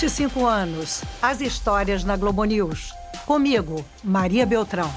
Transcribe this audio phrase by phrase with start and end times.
[0.00, 1.02] 25 anos.
[1.20, 2.94] As histórias na Globo News.
[3.26, 4.88] Comigo, Maria Beltrão.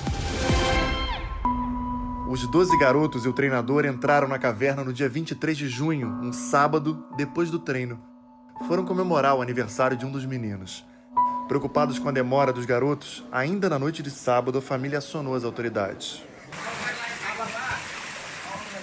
[2.29, 6.31] Os 12 garotos e o treinador entraram na caverna no dia 23 de junho, um
[6.31, 7.99] sábado, depois do treino.
[8.67, 10.85] Foram comemorar o aniversário de um dos meninos.
[11.47, 15.43] Preocupados com a demora dos garotos, ainda na noite de sábado a família acionou as
[15.43, 16.21] autoridades.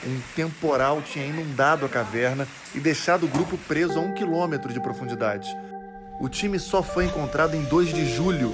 [0.05, 4.81] Um temporal tinha inundado a caverna e deixado o grupo preso a um quilômetro de
[4.81, 5.49] profundidade.
[6.21, 8.53] O time só foi encontrado em 2 de julho.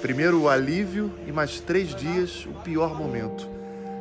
[0.00, 3.50] Primeiro o alívio e mais três dias o pior momento.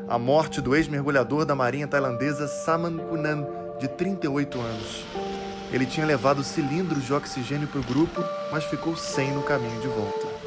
[0.08, 3.48] A morte do ex-mergulhador da marinha tailandesa Saman Kunan,
[3.80, 5.06] de 38 anos.
[5.74, 9.88] Ele tinha levado cilindros de oxigênio para o grupo, mas ficou sem no caminho de
[9.88, 10.42] volta.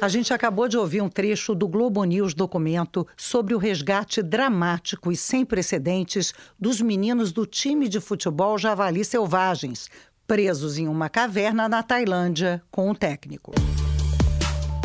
[0.00, 5.12] A gente acabou de ouvir um trecho do Globo News documento sobre o resgate dramático
[5.12, 9.90] e sem precedentes dos meninos do time de futebol Javali Selvagens,
[10.30, 13.52] presos em uma caverna na Tailândia com o técnico.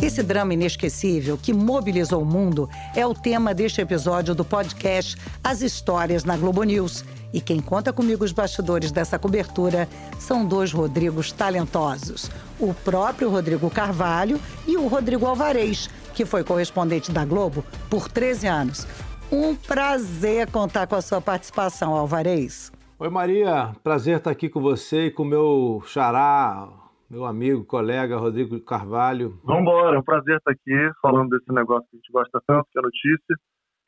[0.01, 5.61] Esse drama inesquecível que mobilizou o mundo é o tema deste episódio do podcast As
[5.61, 7.05] Histórias na Globo News.
[7.31, 13.69] E quem conta comigo os bastidores dessa cobertura são dois Rodrigos talentosos: o próprio Rodrigo
[13.69, 18.87] Carvalho e o Rodrigo Alvarez, que foi correspondente da Globo por 13 anos.
[19.31, 22.73] Um prazer contar com a sua participação, Alvarez.
[22.97, 23.73] Oi, Maria.
[23.83, 26.65] Prazer estar aqui com você e com o meu xará,
[27.09, 29.37] meu amigo, colega Rodrigo Carvalho.
[29.43, 32.65] Vamos embora, é um prazer estar aqui falando desse negócio que a gente gosta tanto,
[32.71, 33.35] que é a notícia.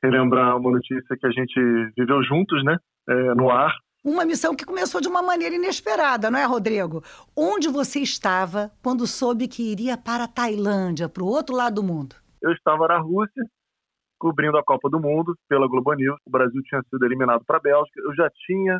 [0.04, 1.58] Relembrar uma notícia que a gente
[1.98, 2.78] viveu juntos, né?
[3.08, 3.74] É, no ar.
[4.04, 7.02] Uma missão que começou de uma maneira inesperada, não é, Rodrigo?
[7.34, 11.84] Onde você estava quando soube que iria para a Tailândia, para o outro lado do
[11.84, 12.14] mundo?
[12.42, 13.42] Eu estava na Rússia,
[14.20, 16.20] cobrindo a Copa do Mundo pela Globo News.
[16.28, 18.02] O Brasil tinha sido eliminado para a Bélgica.
[18.02, 18.78] Eu já tinha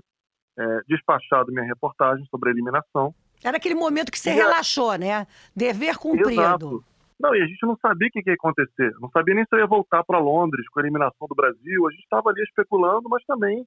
[0.58, 3.14] é, despachado minha reportagem sobre a eliminação.
[3.44, 5.28] Era aquele momento que você e relaxou, né?
[5.56, 6.32] Dever cumprido.
[6.32, 6.84] Exato.
[7.20, 8.94] Não, e a gente não sabia o que ia acontecer.
[9.00, 11.88] Não sabia nem se eu ia voltar para Londres com a eliminação do Brasil.
[11.88, 13.66] A gente estava ali especulando, mas também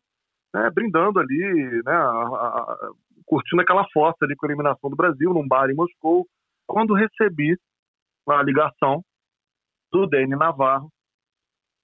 [0.54, 2.90] né, brindando ali, né, a, a,
[3.24, 6.26] curtindo aquela fossa ali com a eliminação do Brasil num bar em Moscou.
[6.66, 7.56] Quando recebi
[8.28, 9.02] a ligação
[9.92, 10.88] do Dani Navarro,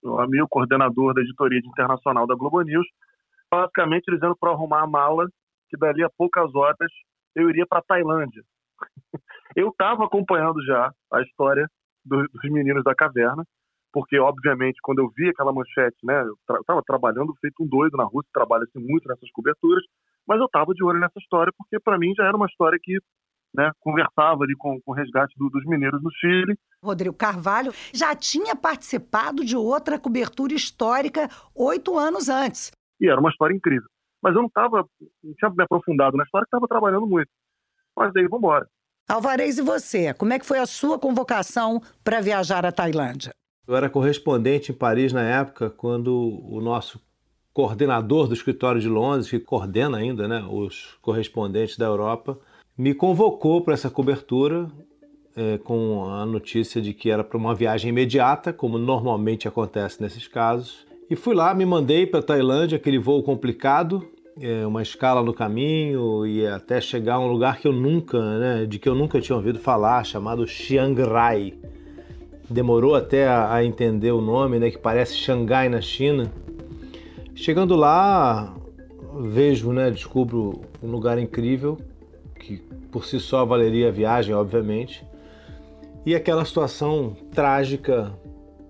[0.02, 2.86] o amigo coordenador da editoria internacional da Globo News,
[3.56, 5.26] basicamente dizendo para arrumar a mala
[5.68, 6.92] que dali a poucas horas
[7.34, 8.42] eu iria para Tailândia.
[9.56, 11.66] eu estava acompanhando já a história
[12.04, 13.44] do, dos meninos da caverna,
[13.92, 17.96] porque obviamente quando eu vi aquela manchete, né, eu estava tra trabalhando feito um doido
[17.96, 19.82] na Rússia, trabalho assim, muito nessas coberturas,
[20.26, 22.98] mas eu estava de olho nessa história porque para mim já era uma história que
[23.54, 26.58] né, conversava ali com, com o resgate do, dos mineiros no Chile.
[26.82, 32.70] Rodrigo Carvalho já tinha participado de outra cobertura histórica oito anos antes.
[33.00, 33.88] E era uma história incrível.
[34.22, 34.84] Mas eu não estava,
[35.22, 37.28] não tinha me aprofundado na história, estava trabalhando muito.
[37.96, 38.66] Mas daí, vamos embora.
[39.08, 40.12] Alvarez, e você?
[40.14, 43.32] Como é que foi a sua convocação para viajar à Tailândia?
[43.66, 47.00] Eu era correspondente em Paris na época, quando o nosso
[47.52, 52.38] coordenador do escritório de Londres, que coordena ainda né, os correspondentes da Europa,
[52.76, 54.68] me convocou para essa cobertura
[55.34, 60.28] é, com a notícia de que era para uma viagem imediata, como normalmente acontece nesses
[60.28, 60.86] casos.
[61.08, 64.04] E fui lá, me mandei para Tailândia, aquele voo complicado,
[64.40, 68.66] é, uma escala no caminho e até chegar a um lugar que eu nunca, né,
[68.66, 71.54] de que eu nunca tinha ouvido falar, chamado Chiang Rai.
[72.50, 76.32] Demorou até a, a entender o nome, né, que parece Xangai na China.
[77.36, 78.56] Chegando lá,
[79.20, 81.78] vejo, né, descubro um lugar incrível
[82.40, 82.56] que
[82.90, 85.06] por si só valeria a viagem, obviamente.
[86.04, 88.12] E aquela situação trágica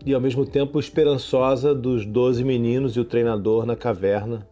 [0.07, 4.47] e ao mesmo tempo esperançosa dos doze meninos e o treinador na caverna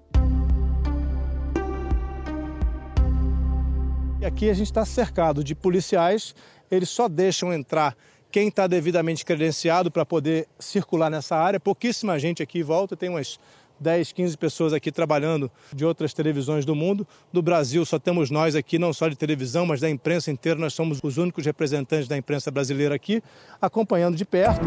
[4.34, 6.34] aqui a gente está cercado de policiais,
[6.68, 7.96] eles só deixam entrar
[8.30, 11.60] quem está devidamente credenciado para poder circular nessa área.
[11.60, 13.38] Pouquíssima gente aqui volta, tem umas
[13.78, 17.06] 10, 15 pessoas aqui trabalhando de outras televisões do mundo.
[17.32, 20.58] Do Brasil só temos nós aqui, não só de televisão, mas da imprensa inteira.
[20.58, 23.22] Nós somos os únicos representantes da imprensa brasileira aqui,
[23.60, 24.64] acompanhando de perto.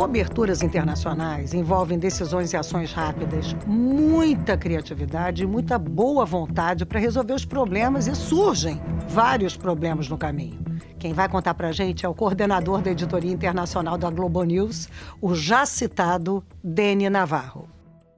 [0.00, 7.34] Coberturas internacionais envolvem decisões e ações rápidas, muita criatividade e muita boa vontade para resolver
[7.34, 10.58] os problemas e surgem vários problemas no caminho.
[10.98, 14.88] Quem vai contar para a gente é o coordenador da editoria internacional da Globo News,
[15.20, 17.68] o já citado Deni Navarro.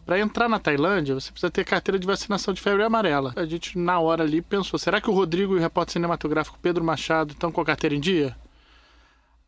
[0.07, 3.33] Para entrar na Tailândia, você precisa ter carteira de vacinação de febre amarela.
[3.35, 6.85] A gente, na hora ali, pensou: será que o Rodrigo e o repórter cinematográfico Pedro
[6.85, 8.37] Machado estão com a carteira em dia?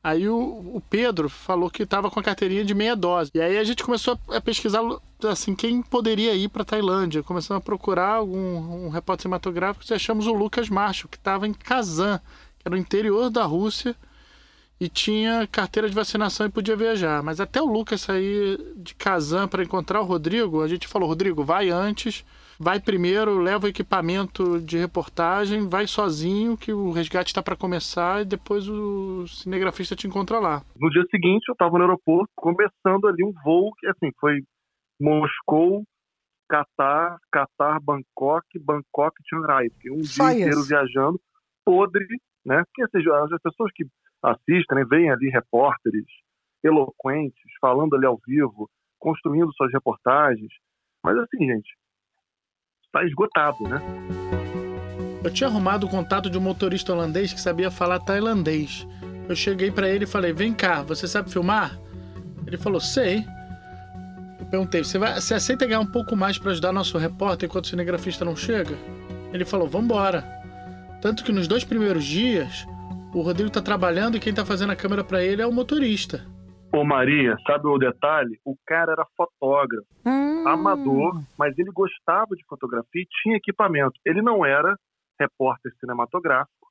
[0.05, 0.37] Aí o,
[0.75, 3.31] o Pedro falou que estava com a carteirinha de meia dose.
[3.33, 4.83] E aí a gente começou a pesquisar
[5.27, 7.23] assim quem poderia ir para Tailândia.
[7.23, 11.55] Começamos a procurar algum um repórter cinematográfico e achamos o Lucas Macho, que estava em
[11.55, 12.19] Kazan,
[12.59, 13.97] que era no interior da Rússia
[14.79, 17.23] e tinha carteira de vacinação e podia viajar.
[17.23, 21.43] Mas até o Lucas sair de Kazan para encontrar o Rodrigo, a gente falou: Rodrigo,
[21.43, 22.27] vai antes
[22.59, 28.23] vai primeiro, leva o equipamento de reportagem, vai sozinho, que o resgate está para começar
[28.23, 30.63] e depois o cinegrafista te encontra lá.
[30.79, 34.43] No dia seguinte, eu estava no aeroporto, começando ali um voo que, assim, foi
[35.01, 35.85] Moscou,
[36.49, 39.69] Catar, Catar, Bangkok, Bangkok, Chiang Rai.
[39.91, 41.21] Um Só dia inteiro viajando,
[41.65, 42.07] podre,
[42.45, 42.63] né?
[42.65, 43.85] Porque, assim, as pessoas que
[44.23, 46.07] assistem, né, veem ali repórteres
[46.63, 50.51] eloquentes, falando ali ao vivo, construindo suas reportagens.
[51.03, 51.77] Mas assim, gente,
[52.95, 53.83] está esgotado, né?
[55.25, 58.87] Eu tinha arrumado o contato de um motorista holandês que sabia falar tailandês.
[59.29, 61.77] Eu cheguei para ele e falei: Vem cá, você sabe filmar?
[62.47, 63.27] Ele falou: Sei.
[64.39, 67.65] Eu perguntei: Você, vai, você aceita ganhar um pouco mais para ajudar nosso repórter enquanto
[67.65, 68.77] o cinegrafista não chega?
[69.33, 70.23] Ele falou: Vambora.
[71.01, 72.67] Tanto que nos dois primeiros dias,
[73.13, 76.25] o Rodrigo tá trabalhando e quem tá fazendo a câmera para ele é o motorista.
[76.75, 78.37] Ô Maria, sabe o detalhe?
[78.45, 80.49] O cara era fotógrafo, hum.
[80.49, 83.93] amador, mas ele gostava de fotografia e tinha equipamento.
[84.05, 84.77] Ele não era
[85.21, 86.69] repórter cinematográfico,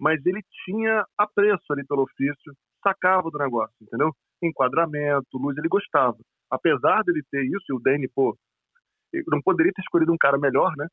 [0.00, 4.10] mas ele tinha apreço ali pelo ofício, sacava do negócio, entendeu?
[4.42, 6.18] Enquadramento, luz, ele gostava.
[6.50, 8.36] Apesar dele ter isso, e o Danny, pô,
[9.28, 10.88] não poderia ter escolhido um cara melhor, né?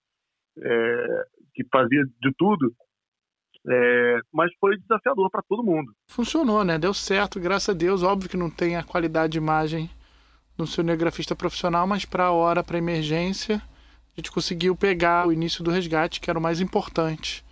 [0.59, 2.71] É, que fazia de tudo,
[3.67, 5.93] é, mas foi desafiador para todo mundo.
[6.07, 6.77] Funcionou, né?
[6.77, 8.03] Deu certo, graças a Deus.
[8.03, 9.89] Óbvio que não tem a qualidade de imagem
[10.57, 15.63] do cinegrafista profissional, mas para a hora, para emergência, a gente conseguiu pegar o início
[15.63, 17.43] do resgate, que era o mais importante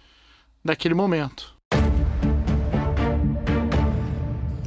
[0.63, 1.56] daquele momento.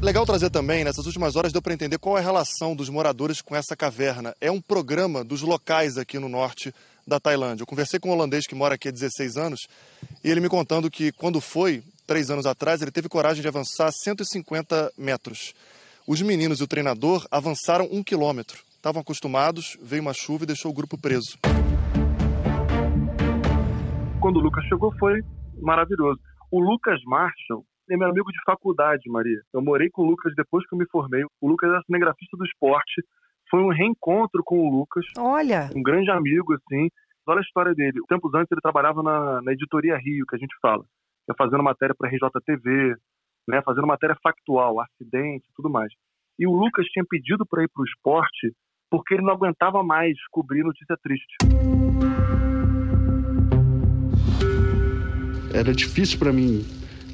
[0.05, 3.41] Legal trazer também, nessas últimas horas deu para entender qual é a relação dos moradores
[3.41, 4.35] com essa caverna.
[4.38, 6.75] É um programa dos locais aqui no norte
[7.06, 7.62] da Tailândia.
[7.62, 9.60] Eu conversei com um holandês que mora aqui há 16 anos
[10.22, 13.90] e ele me contando que quando foi, três anos atrás, ele teve coragem de avançar
[13.92, 15.54] 150 metros.
[16.06, 18.58] Os meninos e o treinador avançaram um quilômetro.
[18.76, 21.38] Estavam acostumados, veio uma chuva e deixou o grupo preso.
[24.20, 25.22] Quando o Lucas chegou foi
[25.60, 26.20] maravilhoso.
[26.50, 29.40] O Lucas Marshall é meu amigo de faculdade, Maria.
[29.52, 31.22] Eu morei com o Lucas depois que eu me formei.
[31.40, 33.02] O Lucas é cinegrafista do esporte
[33.54, 35.06] foi um reencontro com o Lucas.
[35.16, 35.70] Olha!
[35.76, 36.90] Um grande amigo, assim.
[37.24, 38.00] Olha a história dele.
[38.08, 40.84] Tempos antes ele trabalhava na, na editoria Rio, que a gente fala.
[41.38, 42.96] Fazendo matéria para RJTV,
[43.46, 45.92] né, fazendo matéria factual, acidente tudo mais.
[46.36, 48.52] E o Lucas tinha pedido para ir para o esporte
[48.90, 51.36] porque ele não aguentava mais cobrir notícia triste.
[55.54, 56.66] Era difícil para mim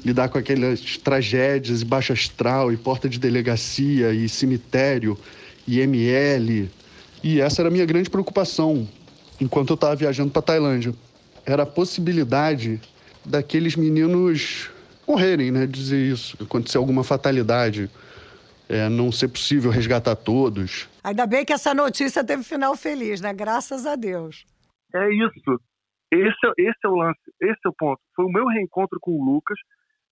[0.03, 5.15] lidar com aquelas tragédias, baixo astral, e porta de delegacia, e cemitério.
[5.67, 6.69] IML.
[7.23, 8.87] E essa era a minha grande preocupação
[9.39, 10.93] enquanto eu estava viajando para Tailândia.
[11.45, 12.79] Era a possibilidade
[13.25, 14.69] daqueles meninos
[15.07, 15.65] morrerem, né?
[15.65, 16.37] Dizer isso.
[16.41, 17.89] Acontecer alguma fatalidade.
[18.69, 20.87] É, não ser possível resgatar todos.
[21.03, 23.33] Ainda bem que essa notícia teve final feliz, né?
[23.33, 24.45] Graças a Deus.
[24.93, 25.59] É isso.
[26.11, 27.99] Esse, é, esse é o lance, esse é o ponto.
[28.15, 29.57] Foi o meu reencontro com o Lucas,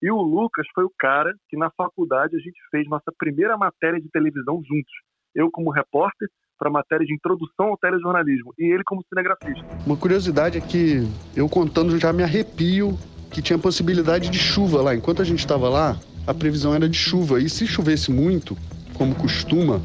[0.01, 3.99] e o Lucas foi o cara que na faculdade a gente fez nossa primeira matéria
[3.99, 4.93] de televisão juntos
[5.35, 6.27] eu como repórter,
[6.57, 9.65] para matéria de introdução ao telejornalismo, e ele como cinegrafista.
[9.85, 12.99] Uma curiosidade é que eu contando já me arrepio
[13.31, 14.93] que tinha possibilidade de chuva lá.
[14.93, 17.39] Enquanto a gente estava lá, a previsão era de chuva.
[17.39, 18.57] E se chovesse muito,
[18.93, 19.81] como costuma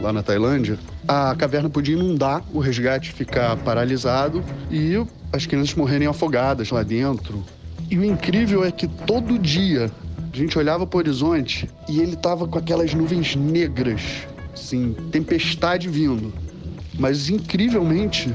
[0.00, 4.94] lá na Tailândia, a caverna podia inundar, o resgate ficar paralisado e
[5.32, 7.42] as crianças morrerem afogadas lá dentro.
[7.90, 9.90] E o incrível é que todo dia
[10.32, 14.26] a gente olhava para o horizonte e ele tava com aquelas nuvens negras
[14.66, 16.32] assim, tempestade vindo.
[16.98, 18.32] Mas incrivelmente,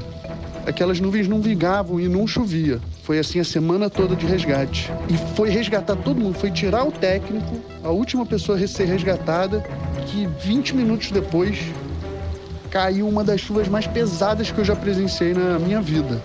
[0.66, 2.80] aquelas nuvens não vingavam e não chovia.
[3.02, 4.90] Foi assim a semana toda de resgate.
[5.10, 9.60] E foi resgatar todo mundo, foi tirar o técnico, a última pessoa a ser resgatada,
[10.06, 11.58] que 20 minutos depois
[12.70, 16.22] caiu uma das chuvas mais pesadas que eu já presenciei na minha vida.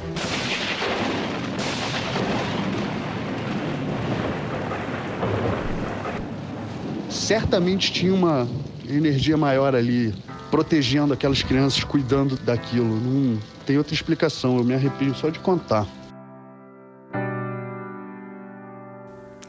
[7.10, 8.48] Certamente tinha uma
[8.90, 10.14] energia maior ali,
[10.50, 12.96] protegendo aquelas crianças, cuidando daquilo.
[12.96, 15.88] Não tem outra explicação, eu me arrepio só de contar.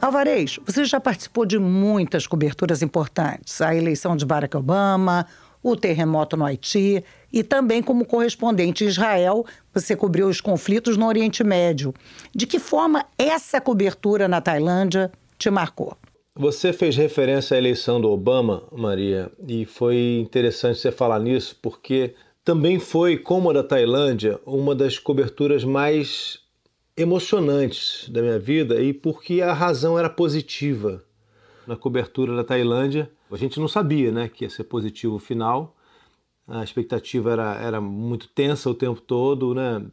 [0.01, 3.61] Alvarez, você já participou de muitas coberturas importantes.
[3.61, 5.25] A eleição de Barack Obama,
[5.61, 11.05] o terremoto no Haiti e também como correspondente em Israel, você cobriu os conflitos no
[11.05, 11.93] Oriente Médio.
[12.33, 15.97] De que forma essa cobertura na Tailândia te marcou?
[16.41, 22.15] Você fez referência à eleição do Obama, Maria, e foi interessante você falar nisso, porque
[22.45, 26.39] também foi, como a da Tailândia, uma das coberturas mais
[26.95, 31.03] emocionantes da minha vida e porque a razão era positiva.
[31.67, 35.75] Na cobertura da Tailândia, a gente não sabia né, que ia ser positivo o final,
[36.47, 39.85] a expectativa era, era muito tensa o tempo todo, né?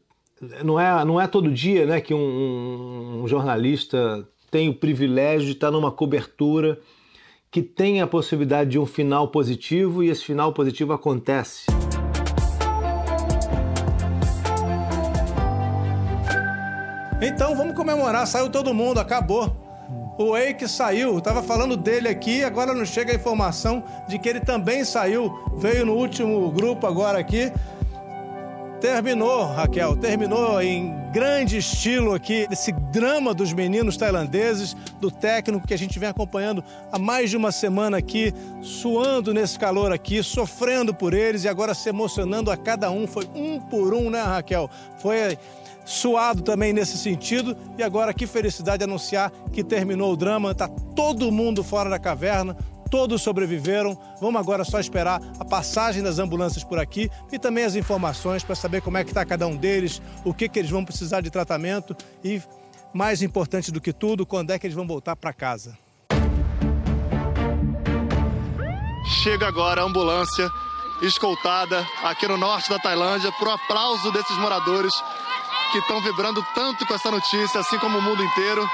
[0.64, 5.52] Não é, não é todo dia né, que um, um jornalista tem o privilégio de
[5.52, 6.80] estar numa cobertura
[7.50, 11.66] que tem a possibilidade de um final positivo e esse final positivo acontece.
[17.20, 19.54] Então vamos comemorar, saiu todo mundo, acabou.
[20.18, 24.40] O Eike saiu, estava falando dele aqui, agora não chega a informação de que ele
[24.40, 27.52] também saiu, veio no último grupo agora aqui.
[28.80, 35.72] Terminou, Raquel, terminou em grande estilo aqui esse drama dos meninos tailandeses, do técnico que
[35.72, 40.92] a gente vem acompanhando há mais de uma semana aqui, suando nesse calor aqui, sofrendo
[40.92, 43.06] por eles e agora se emocionando a cada um.
[43.06, 44.68] Foi um por um, né, Raquel?
[44.98, 45.38] Foi
[45.86, 47.56] suado também nesse sentido.
[47.78, 52.54] E agora que felicidade anunciar que terminou o drama, tá todo mundo fora da caverna,
[52.90, 53.98] todos sobreviveram.
[54.20, 58.54] Vamos agora só esperar a passagem das ambulâncias por aqui e também as informações para
[58.54, 61.30] saber como é que está cada um deles, o que, que eles vão precisar de
[61.30, 62.40] tratamento e,
[62.92, 65.76] mais importante do que tudo, quando é que eles vão voltar para casa.
[69.22, 70.48] Chega agora a ambulância
[71.02, 74.92] escoltada aqui no norte da Tailândia por aplauso desses moradores
[75.72, 78.66] que estão vibrando tanto com essa notícia, assim como o mundo inteiro.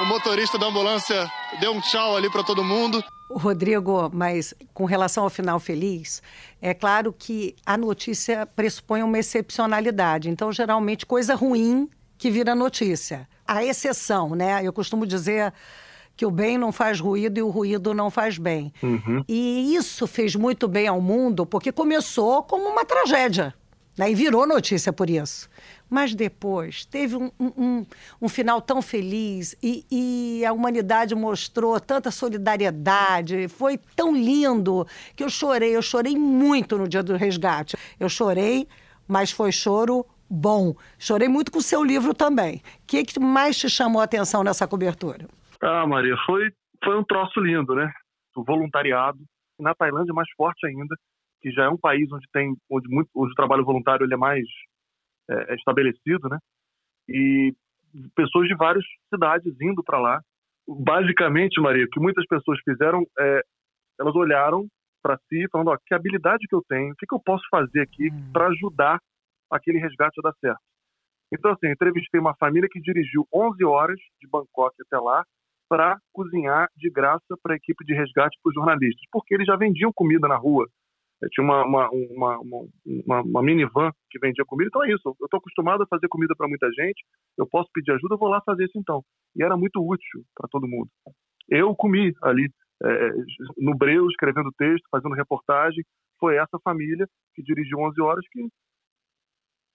[0.00, 1.30] O motorista da ambulância
[1.60, 3.04] deu um tchau ali para todo mundo.
[3.30, 6.22] Rodrigo, mas com relação ao final feliz,
[6.60, 10.28] é claro que a notícia pressupõe uma excepcionalidade.
[10.28, 13.28] Então, geralmente, coisa ruim que vira notícia.
[13.46, 14.60] A exceção, né?
[14.64, 15.52] Eu costumo dizer
[16.16, 18.72] que o bem não faz ruído e o ruído não faz bem.
[18.82, 19.24] Uhum.
[19.28, 23.54] E isso fez muito bem ao mundo, porque começou como uma tragédia.
[23.96, 24.10] Né?
[24.10, 25.48] E virou notícia por isso.
[25.92, 27.86] Mas depois teve um, um,
[28.22, 35.22] um final tão feliz e, e, a humanidade mostrou tanta solidariedade, foi tão lindo que
[35.22, 37.76] eu chorei, eu chorei muito no dia do resgate.
[38.00, 38.66] Eu chorei,
[39.06, 40.74] mas foi choro bom.
[40.98, 42.56] Chorei muito com o seu livro também.
[42.56, 45.28] O que, que mais te chamou a atenção nessa cobertura?
[45.60, 46.50] Ah, Maria, foi,
[46.82, 47.92] foi um troço lindo, né?
[48.34, 49.18] O voluntariado.
[49.60, 50.96] Na Tailândia, mais forte ainda,
[51.42, 54.16] que já é um país onde tem onde, muito, onde o trabalho voluntário ele é
[54.16, 54.42] mais
[55.30, 56.38] é, é estabelecido, né?
[57.08, 57.54] E
[58.14, 60.20] pessoas de várias cidades indo para lá.
[60.66, 63.42] Basicamente, Maria, o que muitas pessoas fizeram é
[64.00, 64.66] elas olharam
[65.02, 67.80] para si, falando: ó, que habilidade que eu tenho, o que, que eu posso fazer
[67.80, 68.32] aqui hum.
[68.32, 68.98] para ajudar
[69.50, 70.60] aquele resgate a dar certo.
[71.32, 75.24] Então, assim, entrevistei uma família que dirigiu 11 horas de Bangkok até lá
[75.68, 79.56] para cozinhar de graça para a equipe de resgate para os jornalistas, porque eles já
[79.56, 80.68] vendiam comida na rua,
[81.30, 82.38] tinha uma, uma, uma,
[82.84, 84.68] uma, uma minivan que vendia comida.
[84.68, 87.04] Então é isso, eu estou acostumado a fazer comida para muita gente,
[87.38, 89.02] eu posso pedir ajuda, eu vou lá fazer isso então.
[89.36, 90.88] E era muito útil para todo mundo.
[91.48, 92.48] Eu comi ali,
[92.82, 93.10] é,
[93.58, 95.84] no breu, escrevendo texto, fazendo reportagem.
[96.18, 98.46] Foi essa família que dirigiu 11 horas que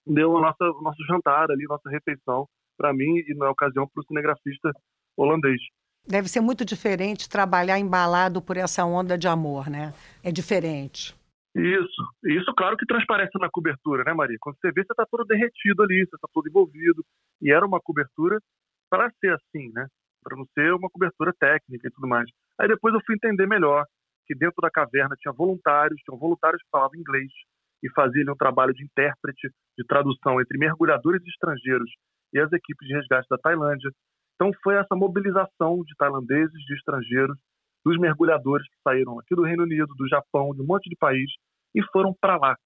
[0.06, 4.70] deu o nosso jantar ali, nossa refeição para mim e na ocasião para o cinegrafista
[5.16, 5.60] holandês.
[6.06, 9.92] Deve ser muito diferente trabalhar embalado por essa onda de amor, né?
[10.22, 11.17] É diferente.
[11.58, 12.02] Isso.
[12.24, 14.36] Isso, claro que transparece na cobertura, né, Maria?
[14.40, 17.04] Quando você vê, você está todo derretido ali, você está todo envolvido.
[17.42, 18.38] E era uma cobertura
[18.88, 19.86] para ser assim, né?
[20.22, 22.28] Para não ser uma cobertura técnica e tudo mais.
[22.60, 23.84] Aí depois eu fui entender melhor
[24.26, 27.30] que dentro da caverna tinha voluntários, tinham voluntários que falavam inglês
[27.82, 31.90] e faziam um trabalho de intérprete, de tradução entre mergulhadores estrangeiros
[32.32, 33.90] e as equipes de resgate da Tailândia.
[34.34, 37.36] Então foi essa mobilização de tailandeses, de estrangeiros,
[37.84, 41.30] dos mergulhadores que saíram aqui do Reino Unido, do Japão, de um monte de país
[41.74, 42.56] e foram para lá.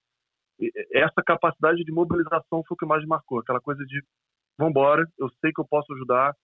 [0.93, 4.03] Essa capacidade de mobilização foi o que mais me marcou, aquela coisa de
[4.59, 6.35] vamos embora, eu sei que eu posso ajudar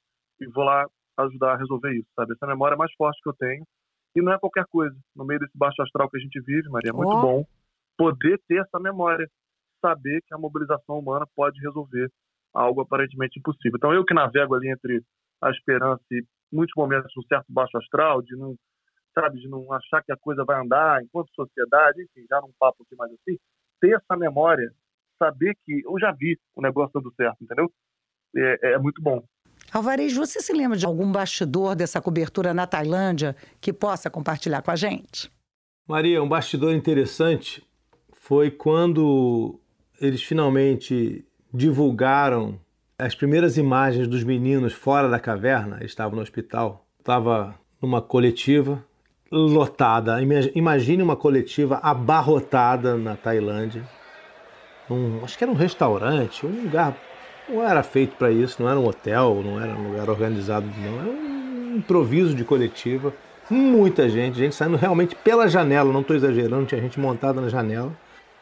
[0.40, 0.86] e vou lá
[1.18, 2.32] ajudar a resolver isso, sabe?
[2.32, 3.64] Essa memória é mais forte que eu tenho
[4.16, 4.96] e não é qualquer coisa.
[5.14, 7.20] No meio desse baixo astral que a gente vive, Maria, é muito oh.
[7.20, 7.44] bom
[7.96, 9.28] poder ter essa memória,
[9.80, 12.10] saber que a mobilização humana pode resolver
[12.54, 13.76] algo aparentemente impossível.
[13.76, 15.02] Então eu que navego ali entre
[15.42, 18.54] a esperança e muitos momentos um certo baixo astral, de não
[19.18, 22.84] sabe, de não achar que a coisa vai andar enquanto sociedade, enfim, já num papo
[22.84, 23.36] aqui mais assim,
[23.80, 24.70] ter essa memória,
[25.18, 27.70] saber que eu já vi o negócio dando certo, entendeu?
[28.36, 29.22] É, é muito bom.
[29.72, 34.70] Alvarez, você se lembra de algum bastidor dessa cobertura na Tailândia que possa compartilhar com
[34.70, 35.30] a gente?
[35.86, 37.66] Maria, um bastidor interessante
[38.12, 39.58] foi quando
[40.00, 42.60] eles finalmente divulgaram
[42.98, 48.84] As primeiras imagens dos meninos fora da caverna, estavam no hospital, estava numa coletiva
[49.30, 50.18] lotada.
[50.54, 53.82] Imagine uma coletiva abarrotada na Tailândia.
[54.90, 56.96] Um, acho que era um restaurante, um lugar.
[57.48, 61.00] Não era feito para isso, não era um hotel, não era um lugar organizado, não.
[61.00, 63.12] Era um improviso de coletiva.
[63.50, 67.92] Muita gente, gente saindo realmente pela janela, não estou exagerando, tinha gente montada na janela.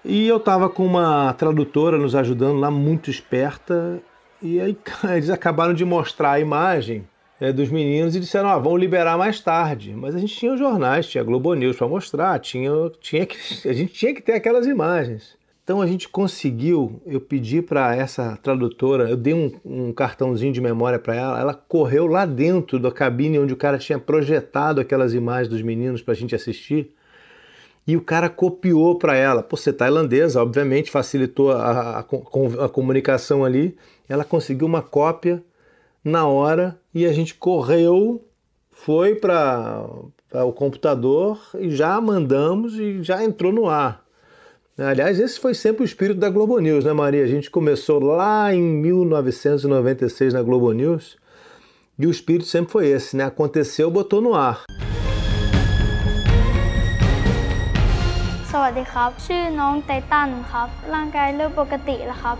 [0.04, 4.00] E eu estava com uma tradutora nos ajudando lá, muito esperta.
[4.42, 4.76] E aí
[5.14, 7.04] eles acabaram de mostrar a imagem
[7.40, 9.94] é, dos meninos e disseram: ah, vão liberar mais tarde.
[9.94, 13.36] Mas a gente tinha os jornais, tinha Globo News para mostrar, tinha, tinha que,
[13.68, 15.36] a gente tinha que ter aquelas imagens.
[15.62, 20.60] Então a gente conseguiu, eu pedi para essa tradutora, eu dei um, um cartãozinho de
[20.60, 25.12] memória para ela, ela correu lá dentro da cabine onde o cara tinha projetado aquelas
[25.12, 26.92] imagens dos meninos para a gente assistir.
[27.84, 29.42] E o cara copiou para ela.
[29.42, 33.76] Por ser tailandesa, obviamente facilitou a, a, a comunicação ali.
[34.08, 35.42] Ela conseguiu uma cópia
[36.05, 38.25] na hora e a gente correu,
[38.71, 39.85] foi para
[40.45, 44.03] o computador e já mandamos e já entrou no ar.
[44.77, 47.23] Aliás, esse foi sempre o espírito da Globo News, né, Maria?
[47.23, 51.17] A gente começou lá em 1996 na Globo News
[51.99, 53.25] e o espírito sempre foi esse, né?
[53.25, 54.63] Aconteceu, botou no ar.
[58.51, 62.37] สวัสดีครับชื่อน้องไตตันครับร่างกายเริ่มปกติแล้วครับ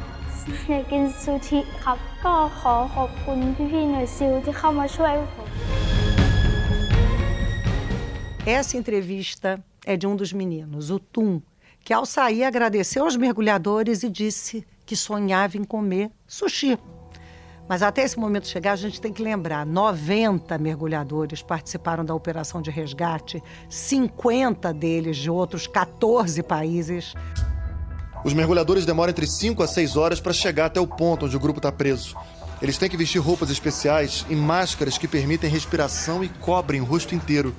[8.46, 11.42] essa entrevista é de um dos meninos, o Tum,
[11.80, 16.78] que ao sair agradeceu aos mergulhadores e disse que sonhava em comer sushi.
[17.68, 22.62] Mas até esse momento chegar, a gente tem que lembrar: 90 mergulhadores participaram da operação
[22.62, 27.14] de resgate, 50 deles de outros 14 países.
[28.24, 31.40] Os mergulhadores demoram entre 5 a 6 horas para chegar até o ponto onde o
[31.40, 32.16] grupo está preso.
[32.60, 37.14] Eles têm que vestir roupas especiais e máscaras que permitem respiração e cobrem o rosto
[37.14, 37.54] inteiro.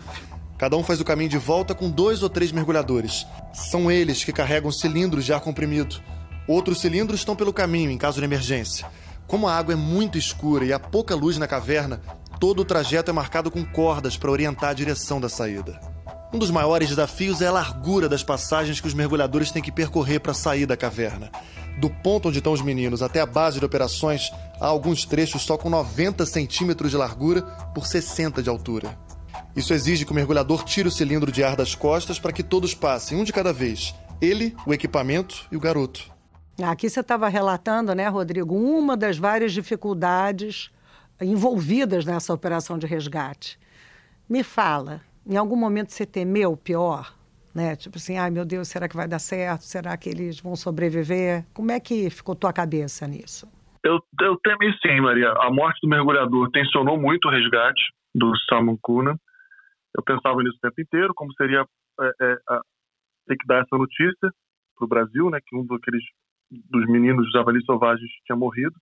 [0.57, 3.27] Cada um faz o caminho de volta com dois ou três mergulhadores.
[3.53, 6.01] São eles que carregam cilindros de ar comprimido.
[6.47, 8.87] Outros cilindros estão pelo caminho em caso de emergência.
[9.27, 12.01] Como a água é muito escura e há pouca luz na caverna,
[12.39, 15.96] todo o trajeto é marcado com cordas para orientar a direção da saída.
[16.33, 20.19] Um dos maiores desafios é a largura das passagens que os mergulhadores têm que percorrer
[20.19, 21.31] para sair da caverna.
[21.79, 25.57] Do ponto onde estão os meninos até a base de operações, há alguns trechos só
[25.57, 28.97] com 90 centímetros de largura por 60 de altura.
[29.55, 32.73] Isso exige que o mergulhador tire o cilindro de ar das costas para que todos
[32.73, 33.95] passem, um de cada vez.
[34.19, 36.11] Ele, o equipamento e o garoto.
[36.61, 40.71] Aqui você estava relatando, né, Rodrigo, uma das várias dificuldades
[41.21, 43.57] envolvidas nessa operação de resgate.
[44.27, 47.13] Me fala, em algum momento você temeu o pior?
[47.53, 47.75] Né?
[47.75, 49.61] Tipo assim, ai meu Deus, será que vai dar certo?
[49.61, 51.45] Será que eles vão sobreviver?
[51.53, 53.47] Como é que ficou tua cabeça nisso?
[53.83, 55.31] Eu, eu temi sim, Maria.
[55.31, 57.81] A morte do mergulhador tensionou muito o resgate
[58.13, 59.15] do Salmon Kuna.
[59.95, 61.65] Eu pensava nisso o tempo inteiro, como seria
[61.99, 62.37] é, é,
[63.27, 64.31] ter que dar essa notícia
[64.75, 66.03] para o Brasil, né, que um daqueles
[66.49, 68.75] dos meninos javalis selvagens tinha morrido.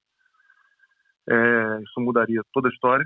[1.29, 3.05] É, isso mudaria toda a história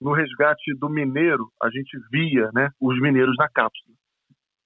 [0.00, 3.94] no resgate do mineiro, a gente via né, os mineiros na cápsula.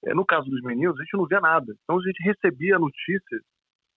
[0.05, 1.73] É, no caso dos meninos, a gente não via nada.
[1.83, 3.39] Então a gente recebia a notícia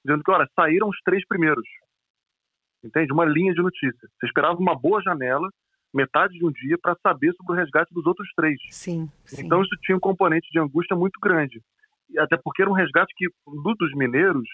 [0.05, 1.65] dizendo que, olha, saíram os três primeiros.
[2.83, 3.13] Entende?
[3.13, 4.09] Uma linha de notícia.
[4.19, 5.49] Você esperava uma boa janela,
[5.93, 8.59] metade de um dia, para saber sobre o resgate dos outros três.
[8.71, 9.45] Sim, sim.
[9.45, 11.61] Então isso tinha um componente de angústia muito grande.
[12.19, 14.49] Até porque era um resgate que, dos mineiros,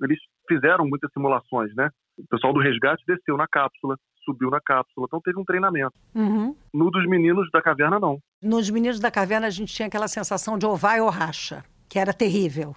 [0.00, 0.18] eles
[0.48, 1.90] fizeram muitas simulações, né?
[2.16, 5.06] O pessoal do resgate desceu na cápsula, subiu na cápsula.
[5.06, 5.94] Então teve um treinamento.
[6.14, 6.54] Uhum.
[6.72, 8.18] No dos meninos da caverna, não.
[8.42, 11.98] Nos meninos da caverna, a gente tinha aquela sensação de ou vai ou racha, que
[11.98, 12.74] era terrível.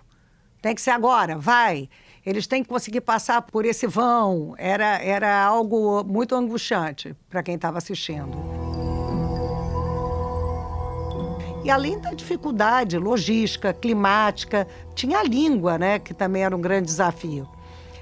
[0.61, 1.89] Tem que ser agora, vai.
[2.25, 4.55] Eles têm que conseguir passar por esse vão.
[4.57, 8.37] Era, era algo muito angustiante para quem estava assistindo.
[11.63, 16.85] E além da dificuldade logística, climática, tinha a língua, né, que também era um grande
[16.85, 17.47] desafio.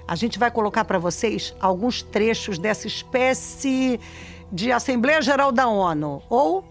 [0.07, 4.01] A gente vai colocar para vocês alguns trechos dessa espécie
[4.53, 6.65] de Assembleia Geral da ONU ou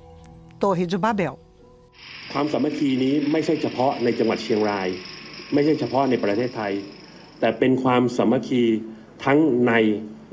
[0.60, 1.36] Torre de Babel.
[2.34, 4.90] ความสามัคคีนี้ไม่ใช่เฉพาะในจังหวัดเชียงราย
[5.54, 6.74] ไม่ใช่เฉพาะในประเทศไทย
[7.40, 8.64] แต่เป็นความสามัคคี
[9.26, 9.72] ทั้งใน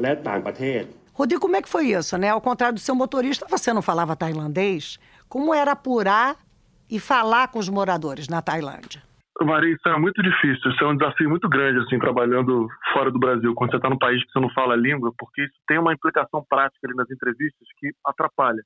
[0.03, 0.83] และต่างประเทศ
[1.19, 2.29] Rodrigo, como é que foi isso, né?
[2.29, 4.99] Ao contrário do seu motorista, você não falava tailandês.
[5.33, 6.37] Como era apurar
[6.91, 9.03] e falar com os moradores na Tailândia?
[9.46, 13.20] Maria, isso é muito difícil, isso é um desafio muito grande, assim, trabalhando fora do
[13.20, 15.78] Brasil, quando você está num país que você não fala a língua, porque isso tem
[15.80, 18.64] uma implicação prática ali nas entrevistas que atrapalha.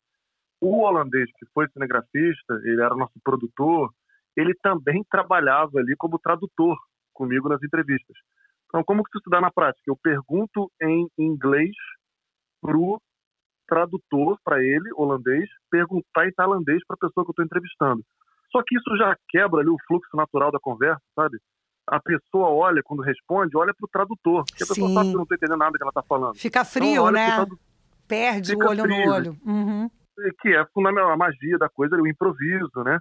[0.61, 3.91] O holandês, que foi cinegrafista, ele era nosso produtor,
[4.35, 6.77] ele também trabalhava ali como tradutor
[7.13, 8.15] comigo nas entrevistas.
[8.67, 9.83] Então, como que isso dá na prática?
[9.87, 11.75] Eu pergunto em inglês
[12.61, 13.01] pro
[13.67, 18.03] tradutor, para ele, holandês, perguntar em tailandês para a pessoa que eu estou entrevistando.
[18.51, 21.37] Só que isso já quebra ali o fluxo natural da conversa, sabe?
[21.87, 25.23] A pessoa olha, quando responde, olha para o tradutor, porque a pessoa sabe que não
[25.23, 26.35] está entendendo nada que ela está falando.
[26.35, 27.35] Fica então, frio, então, né?
[27.35, 27.59] Tradu...
[28.07, 29.37] Perde Fica o olho frio, no olho.
[29.45, 29.89] Uhum.
[30.41, 32.99] Que é fundamental, a magia da coisa, o improviso, né?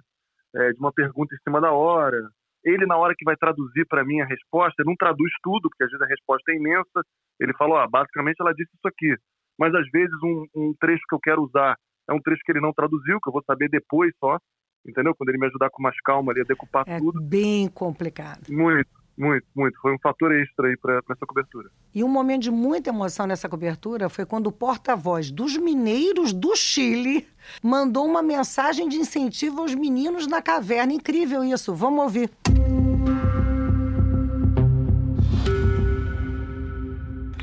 [0.55, 2.17] É, de uma pergunta em cima da hora.
[2.63, 5.83] Ele, na hora que vai traduzir para mim a resposta, ele não traduz tudo, porque
[5.83, 7.01] às vezes a resposta é imensa.
[7.39, 9.15] Ele falou, ah, basicamente ela disse isso aqui.
[9.57, 11.77] Mas às vezes um, um trecho que eu quero usar
[12.09, 14.37] é um trecho que ele não traduziu, que eu vou saber depois só
[14.85, 15.15] entendeu?
[15.15, 17.21] Quando ele me ajudar com mais calma ali a decupar é tudo.
[17.21, 18.47] bem complicado.
[18.49, 19.79] Muito, muito, muito.
[19.81, 21.69] Foi um fator extra aí para essa cobertura.
[21.93, 26.55] E um momento de muita emoção nessa cobertura foi quando o porta-voz dos mineiros do
[26.55, 27.27] Chile
[27.63, 30.93] mandou uma mensagem de incentivo aos meninos na caverna.
[30.93, 31.73] Incrível isso.
[31.73, 32.29] Vamos ouvir.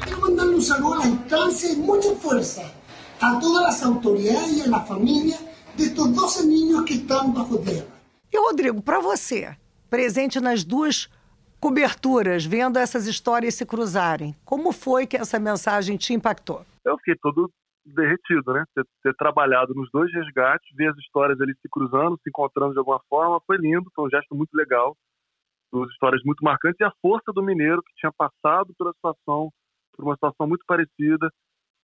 [0.05, 2.71] Quero mandar um saludo à instância e muita força
[3.21, 4.81] a todas as autoridades e a
[5.73, 7.87] família destes 12 meninos que estão bajo terra.
[8.33, 9.57] E, Rodrigo, para você,
[9.91, 11.09] presente nas duas
[11.61, 16.65] coberturas, vendo essas histórias se cruzarem, como foi que essa mensagem te impactou?
[16.85, 17.51] Eu fiquei todo
[17.85, 18.65] derretido, né?
[18.75, 22.79] Ter, ter, trabalhado nos dois resgates, ver as histórias ali se cruzando, se encontrando de
[22.79, 24.97] alguma forma, foi lindo, foi um gesto muito legal,
[25.73, 29.51] duas histórias muito marcantes e a força do mineiro que tinha passado pela situação,
[29.95, 31.29] por uma situação muito parecida,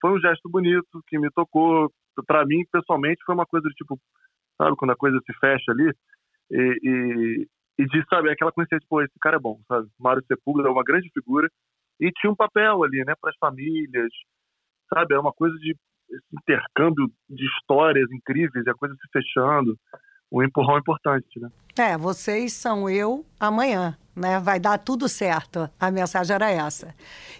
[0.00, 1.90] foi um gesto bonito que me tocou,
[2.26, 3.98] para mim, pessoalmente, foi uma coisa de tipo,
[4.56, 5.92] sabe, quando a coisa se fecha ali,
[6.50, 9.88] e, e, e de, sabe, aquela coincidência, pô, esse cara é bom, sabe?
[9.98, 11.48] Mário Sepúlveda é uma grande figura,
[12.00, 14.10] e tinha um papel ali, né, para as famílias,
[14.92, 15.14] sabe?
[15.14, 15.76] É uma coisa de
[16.10, 19.76] esse intercâmbio de histórias incríveis, a coisa se fechando,
[20.32, 21.50] um empurrão importante, né?
[21.78, 24.38] É, vocês são eu amanhã, né?
[24.40, 25.70] Vai dar tudo certo.
[25.78, 26.94] A mensagem era essa.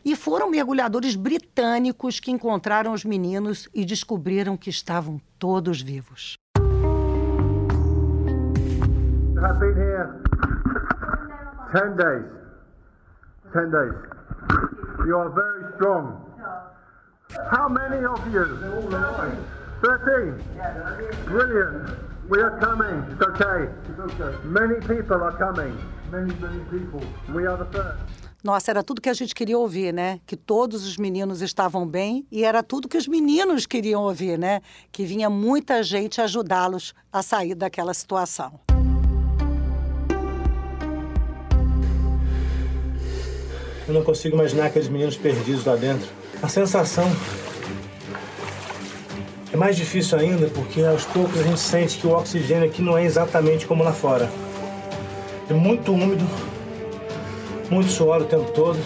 [0.04, 6.36] E foram mergulhadores britânicos que encontraram os meninos e descobriram que estavam todos vivos.
[9.40, 10.20] I've been here
[11.72, 12.24] 10 days.
[13.52, 13.94] 10 days.
[15.06, 16.16] You are very strong.
[17.50, 18.44] How many of you?
[19.80, 20.34] 13.
[21.26, 22.07] Brilliant.
[22.28, 23.10] We are coming.
[23.10, 23.72] It's okay.
[23.88, 24.36] It's okay.
[24.44, 25.74] Many people are coming.
[26.12, 27.00] Many, many people.
[27.34, 27.98] We are the first.
[28.44, 30.20] Nossa, era tudo que a gente queria ouvir, né?
[30.26, 34.60] Que todos os meninos estavam bem e era tudo que os meninos queriam ouvir, né?
[34.92, 38.60] Que vinha muita gente ajudá-los a sair daquela situação.
[43.86, 46.06] Eu não consigo imaginar aqueles meninos perdidos lá dentro.
[46.42, 47.06] A sensação
[49.52, 52.98] é mais difícil ainda porque aos poucos a gente sente que o oxigênio aqui não
[52.98, 54.28] é exatamente como lá fora.
[55.48, 56.24] É muito úmido,
[57.70, 58.78] muito suor o tempo todo.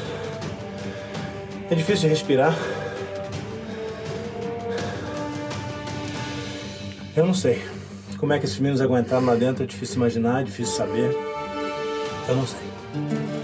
[1.71, 2.57] É difícil respirar.
[7.17, 7.63] Eu não sei.
[8.19, 11.17] Como é que esses meninos aguentaram lá dentro é difícil imaginar, é difícil saber.
[12.29, 13.42] Eu não sei.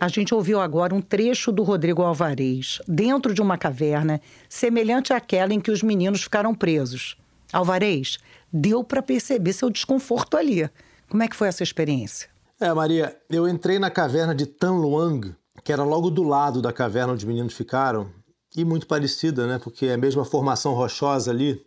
[0.00, 5.52] A gente ouviu agora um trecho do Rodrigo Alvarez, dentro de uma caverna, semelhante àquela
[5.52, 7.18] em que os meninos ficaram presos.
[7.52, 8.16] Alvarez,
[8.50, 10.70] deu para perceber seu desconforto ali.
[11.06, 12.30] Como é que foi essa experiência?
[12.58, 16.72] É, Maria, eu entrei na caverna de Tan Luang, que era logo do lado da
[16.72, 18.10] caverna onde os meninos ficaram,
[18.56, 19.58] e muito parecida, né?
[19.62, 21.62] Porque é a mesma formação rochosa ali.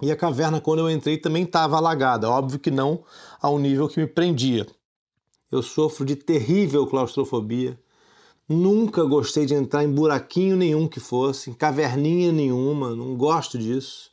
[0.00, 2.28] E a caverna, quando eu entrei, também estava alagada.
[2.28, 3.04] Óbvio que não
[3.40, 4.66] ao nível que me prendia.
[5.52, 7.78] Eu sofro de terrível claustrofobia.
[8.48, 14.10] Nunca gostei de entrar em buraquinho nenhum que fosse, em caverninha nenhuma, não gosto disso.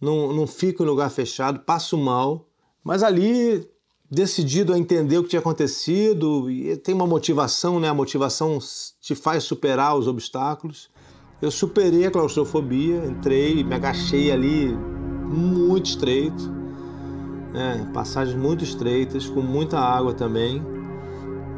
[0.00, 2.48] Não, não fico em lugar fechado, passo mal.
[2.82, 3.68] Mas ali,
[4.10, 7.90] decidido a entender o que tinha acontecido, e tem uma motivação, né?
[7.90, 8.58] A motivação
[8.98, 10.88] te faz superar os obstáculos.
[11.42, 16.50] Eu superei a claustrofobia, entrei, me agachei ali muito estreito,
[17.52, 17.90] né?
[17.92, 20.77] passagens muito estreitas, com muita água também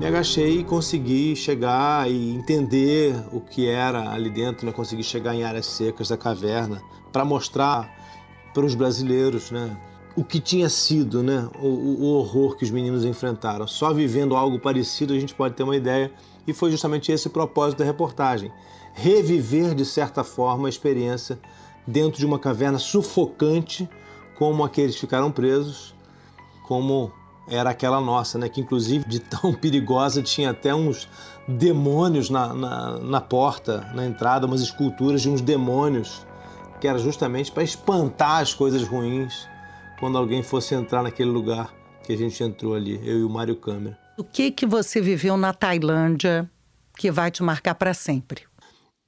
[0.00, 4.72] me agachei e consegui chegar e entender o que era ali dentro, né?
[4.72, 6.80] consegui chegar em áreas secas da caverna
[7.12, 7.86] para mostrar
[8.54, 9.76] para os brasileiros né?
[10.16, 11.50] o que tinha sido né?
[11.60, 13.66] O, o, horror que os meninos enfrentaram.
[13.66, 16.10] Só vivendo algo parecido a gente pode ter uma ideia
[16.46, 18.50] e foi justamente esse o propósito da reportagem.
[18.94, 21.38] Reviver de certa forma a experiência
[21.86, 23.86] dentro de uma caverna sufocante
[24.34, 25.94] como aqueles ficaram presos,
[26.62, 27.12] como
[27.50, 28.48] era aquela nossa, né?
[28.48, 31.08] Que inclusive de tão perigosa tinha até uns
[31.46, 36.24] demônios na, na, na porta, na entrada, umas esculturas de uns demônios,
[36.80, 39.48] que era justamente para espantar as coisas ruins
[39.98, 43.56] quando alguém fosse entrar naquele lugar que a gente entrou ali, eu e o Mário
[43.56, 43.98] Câmara.
[44.16, 46.48] O que que você viveu na Tailândia
[47.00, 48.42] que vai te marcar para sempre.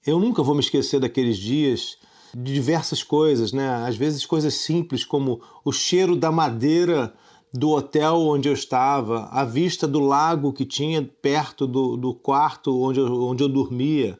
[0.06, 1.98] Eu nunca vou me esquecer daqueles dias
[2.34, 3.68] de diversas coisas, né?
[3.86, 7.12] Às vezes coisas simples como o cheiro da madeira
[7.52, 12.80] do hotel onde eu estava, a vista do lago que tinha perto do, do quarto
[12.80, 14.18] onde eu, onde eu dormia,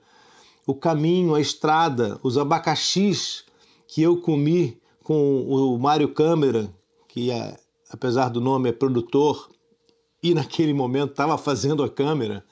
[0.67, 3.45] o caminho, a estrada, os abacaxis
[3.89, 6.73] que eu comi com o Mário Câmara,
[7.09, 7.57] que é,
[7.91, 9.51] apesar do nome é produtor
[10.23, 12.45] e naquele momento estava fazendo a câmera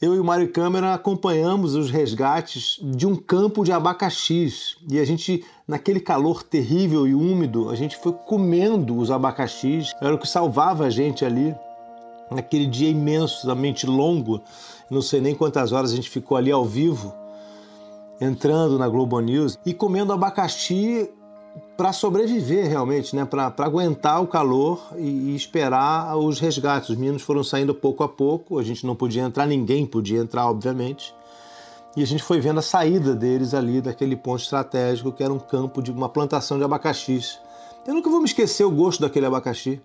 [0.00, 4.78] eu e o Mário Câmara acompanhamos os resgates de um campo de abacaxis.
[4.88, 9.92] E a gente, naquele calor terrível e úmido, a gente foi comendo os abacaxis.
[10.00, 11.54] Era o que salvava a gente ali.
[12.30, 14.40] Naquele dia imensamente longo,
[14.88, 17.12] não sei nem quantas horas a gente ficou ali ao vivo,
[18.20, 21.10] entrando na Globo News e comendo abacaxi
[21.80, 23.24] para sobreviver realmente, né?
[23.24, 26.90] para aguentar o calor e, e, esperar os resgates.
[26.90, 30.46] Os meninos foram saindo pouco a pouco, a gente não podia entrar, ninguém podia entrar,
[30.46, 31.14] obviamente.
[31.96, 35.38] E a gente foi vendo a saída deles ali daquele ponto estratégico que era um
[35.38, 37.38] campo de uma plantação de abacaxis.
[37.86, 39.80] Eu nunca vou me esquecer o gosto daquele abacaxi.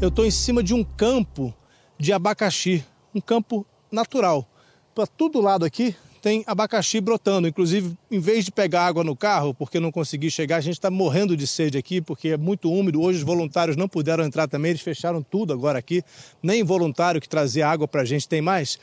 [0.00, 1.52] Eu estou em cima de um campo
[1.98, 4.46] de abacaxi, um campo natural.
[4.94, 7.46] Para todo lado aqui tem abacaxi brotando.
[7.46, 10.90] Inclusive, em vez de pegar água no carro, porque não consegui chegar, a gente está
[10.90, 13.00] morrendo de sede aqui, porque é muito úmido.
[13.00, 16.02] Hoje os voluntários não puderam entrar também, eles fecharam tudo agora aqui.
[16.42, 18.76] Nem voluntário que trazia água para a gente tem mais.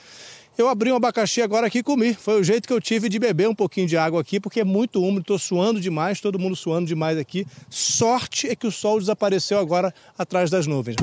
[0.58, 2.13] Eu abri um abacaxi agora aqui e comi.
[2.13, 4.63] Foi o jeito que eu tive de beber um pouquinho de água aqui, porque é
[4.63, 7.45] muito úmido, estou suando demais, todo mundo suando demais aqui.
[7.69, 10.95] Sorte é que o sol desapareceu agora atrás das nuvens.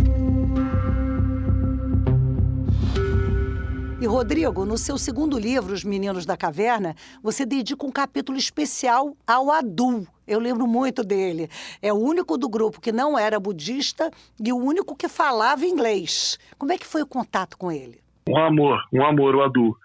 [4.01, 9.15] E Rodrigo, no seu segundo livro, Os Meninos da Caverna, você dedica um capítulo especial
[9.27, 10.07] ao Adu.
[10.27, 11.51] Eu lembro muito dele.
[11.83, 14.11] É o único do grupo que não era budista
[14.43, 16.39] e o único que falava inglês.
[16.59, 18.01] Como é que foi o contato com ele?
[18.27, 19.77] Um amor, um amor, o Adu.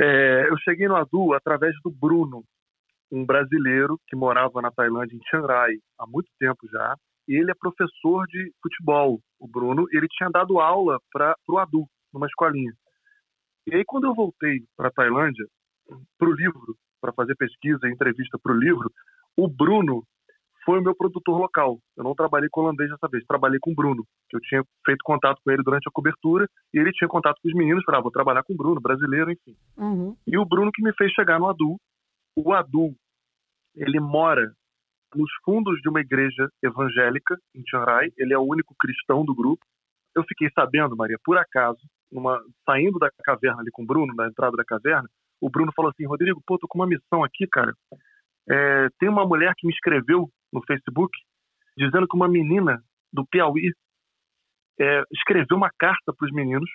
[0.00, 2.42] É, eu cheguei no Adu através do Bruno,
[3.12, 6.96] um brasileiro que morava na Tailândia, em Chiang Rai, há muito tempo já.
[7.28, 9.86] E ele é professor de futebol, o Bruno.
[9.92, 12.72] Ele tinha dado aula para o Adu, numa escolinha.
[13.70, 15.46] E aí, quando eu voltei para a Tailândia,
[16.18, 18.90] para o livro, para fazer pesquisa e entrevista para o livro,
[19.36, 20.02] o Bruno
[20.64, 21.78] foi o meu produtor local.
[21.96, 25.02] Eu não trabalhei com holandês dessa vez, trabalhei com o Bruno, que eu tinha feito
[25.04, 28.04] contato com ele durante a cobertura, e ele tinha contato com os meninos, falava, ah,
[28.04, 29.54] vou trabalhar com o Bruno, brasileiro, enfim.
[29.76, 30.16] Uhum.
[30.26, 31.76] E o Bruno que me fez chegar no Adu.
[32.36, 32.94] O Adu,
[33.74, 34.50] ele mora
[35.14, 39.34] nos fundos de uma igreja evangélica em Chiang Rai, ele é o único cristão do
[39.34, 39.64] grupo.
[40.14, 44.26] Eu fiquei sabendo, Maria, por acaso, numa, saindo da caverna ali com o Bruno, na
[44.28, 45.08] entrada da caverna,
[45.40, 47.74] o Bruno falou assim: Rodrigo, pô, tô com uma missão aqui, cara.
[48.48, 51.12] É, tem uma mulher que me escreveu no Facebook
[51.76, 53.72] dizendo que uma menina do Piauí
[54.80, 56.68] é, escreveu uma carta para os meninos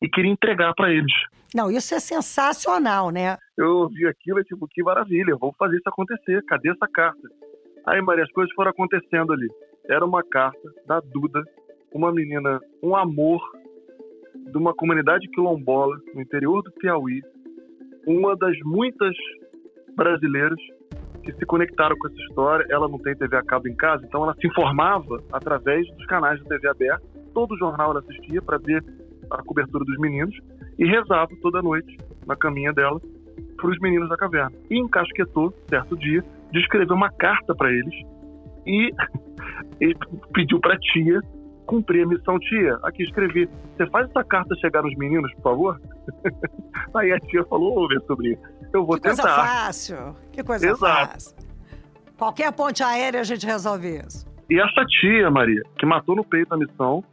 [0.00, 1.12] e queria entregar para eles.
[1.54, 3.36] Não, isso é sensacional, né?
[3.56, 6.42] Eu ouvi aquilo e tipo, que maravilha, vou fazer isso acontecer.
[6.46, 7.28] Cadê essa carta?
[7.86, 9.48] Aí, Maria, as coisas foram acontecendo ali.
[9.88, 11.42] Era uma carta da Duda,
[11.92, 13.40] uma menina, um amor,
[14.46, 17.22] de uma comunidade quilombola no interior do Piauí,
[18.06, 19.14] uma das muitas
[19.96, 20.58] brasileiras
[21.24, 22.66] que se conectaram com essa história.
[22.70, 26.40] Ela não tem TV a cabo em casa, então ela se informava através dos canais
[26.42, 27.04] da TV aberta.
[27.34, 28.84] Todo jornal ela assistia para ver
[29.30, 30.36] a cobertura dos meninos
[30.78, 33.00] e rezava toda noite na caminha dela
[33.56, 34.56] para os meninos da caverna.
[34.70, 37.94] E encasquetou, certo dia, de escrever uma carta para eles
[38.64, 38.90] e,
[39.80, 39.94] e
[40.32, 41.20] pediu para a tia
[41.66, 42.78] cumprir a missão, tia.
[42.82, 43.48] Aqui escrevi.
[43.76, 45.80] Você faz essa carta chegar nos meninos, por favor?
[46.94, 48.38] Aí a tia falou, ô, minha sobrinha,
[48.72, 49.16] eu vou que tentar.
[49.16, 50.16] Que coisa fácil.
[50.32, 51.12] Que coisa Exato.
[51.12, 51.36] fácil.
[52.16, 54.26] Qualquer ponte aérea a gente resolve isso.
[54.48, 57.04] E essa tia, Maria, que matou no peito a missão,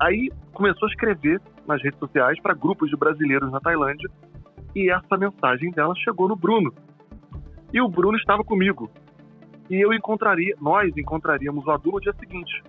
[0.00, 4.10] aí começou a escrever nas redes sociais para grupos de brasileiros na Tailândia
[4.74, 6.74] e essa mensagem dela chegou no Bruno.
[7.72, 8.90] E o Bruno estava comigo.
[9.70, 12.62] E eu encontraria, nós encontraríamos o Adu no dia seguinte.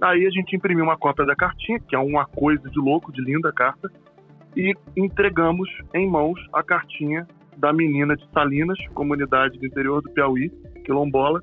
[0.00, 3.22] Aí a gente imprimiu uma cópia da cartinha, que é uma coisa de louco, de
[3.22, 3.90] linda carta,
[4.54, 10.50] e entregamos em mãos a cartinha da menina de Salinas, comunidade do interior do Piauí,
[10.84, 11.42] quilombola,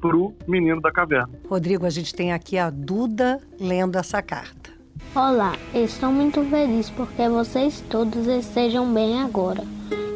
[0.00, 1.30] para o menino da caverna.
[1.48, 4.70] Rodrigo, a gente tem aqui a Duda lendo essa carta.
[5.14, 9.62] Olá, estou muito feliz porque vocês todos estejam bem agora.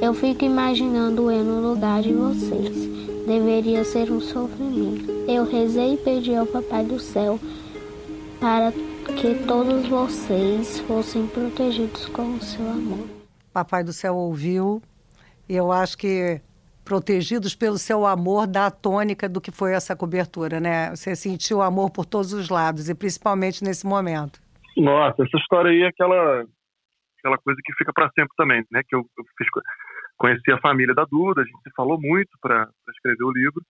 [0.00, 2.92] Eu fico imaginando eu no lugar de vocês.
[3.26, 5.10] Deveria ser um sofrimento.
[5.28, 7.38] Eu rezei e pedi ao Papai do Céu
[8.42, 13.06] para que todos vocês fossem protegidos com o seu amor.
[13.54, 14.82] Papai do céu ouviu
[15.48, 16.40] e eu acho que
[16.84, 20.90] protegidos pelo seu amor da tônica do que foi essa cobertura, né?
[20.90, 24.40] Você sentiu amor por todos os lados e principalmente nesse momento.
[24.76, 26.44] Nossa, essa história aí é aquela
[27.20, 28.82] aquela coisa que fica para sempre também, né?
[28.88, 29.46] Que eu, eu fiz,
[30.18, 33.62] conheci a família da Duda, a gente se falou muito para escrever o livro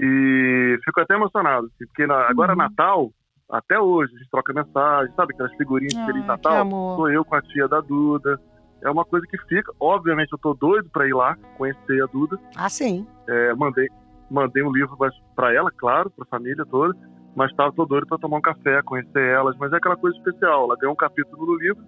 [0.00, 2.58] e fico até emocionado, assim, porque na, agora uhum.
[2.58, 3.12] Natal,
[3.50, 6.68] até hoje, a gente troca mensagem, sabe aquelas figurinhas de Feliz Natal?
[6.70, 8.38] Sou eu com a tia da Duda
[8.84, 9.72] é uma coisa que fica.
[9.80, 12.38] Obviamente, eu tô doido para ir lá conhecer a Duda.
[12.54, 13.06] Ah, sim.
[13.26, 13.88] É, mandei,
[14.30, 14.96] mandei um livro
[15.34, 16.94] para ela, claro, para a família toda,
[17.34, 19.56] mas tava tô doido para tomar um café, conhecer elas.
[19.58, 20.64] Mas é aquela coisa especial.
[20.64, 21.82] Ela ganhou um capítulo no livro,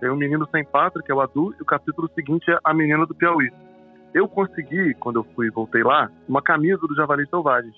[0.00, 2.74] tem um menino sem pátria, que é o Adu, e o capítulo seguinte é a
[2.74, 3.50] menina do Piauí.
[4.12, 7.74] Eu consegui, quando eu fui voltei lá, uma camisa do Javali Selvagens.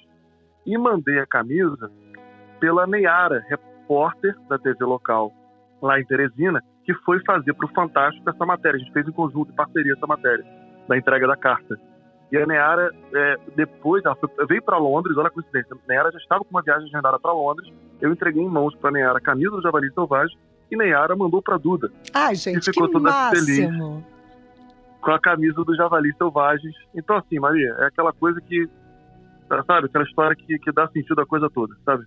[0.67, 1.91] E mandei a camisa
[2.61, 5.33] pela Neyara, repórter da TV local
[5.83, 8.77] lá em Teresina, que foi fazer para o Fantástico essa matéria.
[8.77, 10.45] A gente fez em conjunto, em parceria, essa matéria,
[10.87, 11.79] da entrega da carta.
[12.31, 15.75] E a Neara, é, depois, ela foi, veio para Londres, olha a coincidência.
[15.75, 17.73] A Neara já estava com uma viagem agendada para Londres.
[18.01, 20.39] Eu entreguei em mãos para a Neara a camisa do Javali Selvagem
[20.71, 21.91] e Neara mandou para Duda.
[22.15, 23.47] Ai, gente, que ficou que toda máximo.
[23.47, 24.05] feliz
[25.01, 26.75] com a camisa do Javali Selvagens.
[26.95, 28.69] Então, assim, Maria, é aquela coisa que
[29.67, 29.87] sabe?
[29.87, 32.07] Aquela história que, que dá sentido à coisa toda, sabe?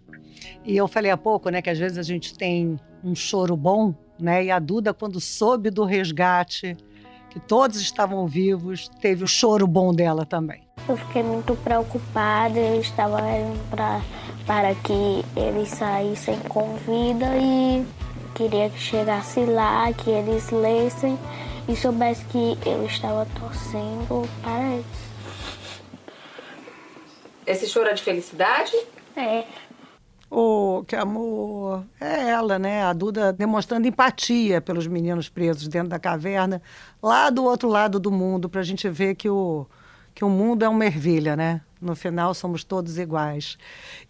[0.66, 3.94] E eu falei há pouco, né, que às vezes a gente tem um choro bom,
[4.20, 4.46] né?
[4.46, 6.78] E a Duda, quando soube do resgate,
[7.30, 10.62] que todos estavam vivos, teve o choro bom dela também.
[10.88, 13.18] Eu fiquei muito preocupada, eu estava
[13.70, 14.02] pra,
[14.46, 17.86] para que eles saíssem com vida e
[18.36, 21.18] queria que chegasse lá, que eles lessem
[21.68, 25.03] e soubessem que eu estava torcendo para eles.
[27.46, 28.72] Esse choro é de felicidade?
[29.16, 29.46] É.
[30.30, 31.86] Oh, que amor.
[32.02, 32.84] É ela, né?
[32.84, 36.62] A Duda demonstrando empatia pelos meninos presos dentro da caverna,
[37.02, 39.68] lá do outro lado do mundo, para a gente ver que o,
[40.16, 41.62] que o mundo é uma ervilha, né?
[41.80, 43.58] No final somos todos iguais.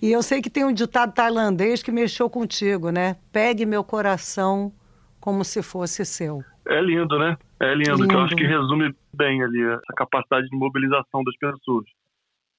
[0.01, 3.17] E eu sei que tem um ditado tailandês que mexeu contigo, né?
[3.31, 4.71] Pegue meu coração
[5.19, 6.41] como se fosse seu.
[6.67, 7.35] É lindo, né?
[7.59, 8.07] É lindo, lindo.
[8.07, 11.85] que eu acho que resume bem ali essa capacidade de mobilização das pessoas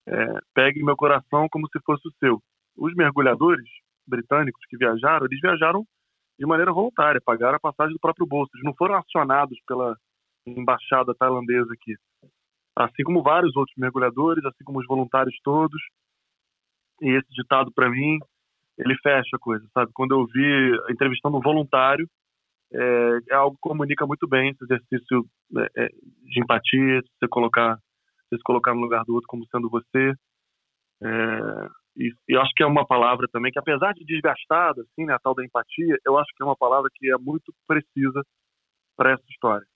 [0.07, 2.43] é, pegue meu coração como se fosse o seu.
[2.77, 3.69] Os mergulhadores
[4.07, 5.85] britânicos que viajaram, eles viajaram
[6.39, 8.51] de maneira voluntária, pagaram a passagem do próprio bolso.
[8.55, 9.97] Eles não foram acionados pela
[10.47, 11.95] embaixada tailandesa aqui.
[12.77, 15.81] Assim como vários outros mergulhadores, assim como os voluntários todos.
[17.01, 18.19] E esse ditado, para mim,
[18.77, 19.93] ele fecha a coisa, sabe?
[19.95, 22.09] Quando eu vi entrevistando um voluntário,
[22.73, 25.25] é, é algo que comunica muito bem esse exercício
[25.57, 27.79] é, é de empatia, de você colocar
[28.35, 30.13] você se colocar no lugar do outro como sendo você.
[31.03, 35.15] É, e, eu acho que é uma palavra também que, apesar de desgastada, assim, né,
[35.15, 38.23] a tal da empatia, eu acho que é uma palavra que é muito precisa
[38.97, 39.67] para essa história.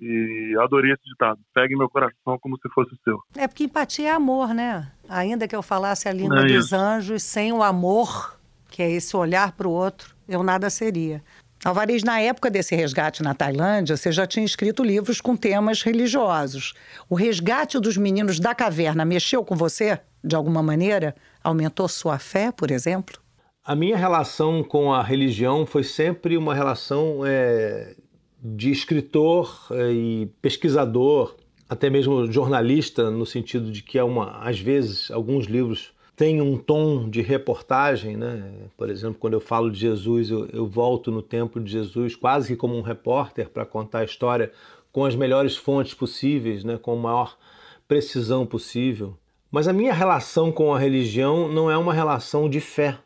[0.00, 1.40] E adorei esse ditado.
[1.52, 3.18] Pegue meu coração como se fosse o seu.
[3.36, 4.92] É porque empatia é amor, né?
[5.08, 8.38] Ainda que eu falasse a língua é dos anjos, sem o amor,
[8.70, 11.20] que é esse olhar para o outro, eu nada seria.
[11.64, 16.74] Alvarez, na época desse resgate na Tailândia, você já tinha escrito livros com temas religiosos.
[17.10, 21.16] O resgate dos meninos da caverna mexeu com você, de alguma maneira?
[21.42, 23.18] Aumentou sua fé, por exemplo?
[23.64, 27.96] A minha relação com a religião foi sempre uma relação é,
[28.42, 31.36] de escritor é, e pesquisador,
[31.68, 36.58] até mesmo jornalista, no sentido de que é uma, às vezes, alguns livros tem um
[36.58, 38.52] tom de reportagem, né?
[38.76, 42.48] Por exemplo, quando eu falo de Jesus, eu, eu volto no tempo de Jesus quase
[42.48, 44.50] que como um repórter para contar a história
[44.90, 46.76] com as melhores fontes possíveis, né?
[46.76, 47.38] Com a maior
[47.86, 49.16] precisão possível.
[49.48, 52.98] Mas a minha relação com a religião não é uma relação de fé,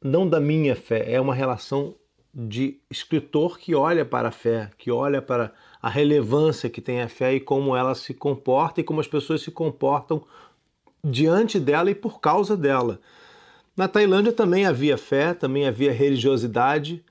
[0.00, 1.96] não da minha fé, é uma relação
[2.32, 7.08] de escritor que olha para a fé, que olha para a relevância que tem a
[7.08, 10.22] fé e como ela se comporta e como as pessoas se comportam
[11.04, 13.00] diante dela e por causa dela.
[13.76, 17.04] Na Tailândia também havia fé, também havia religiosidade,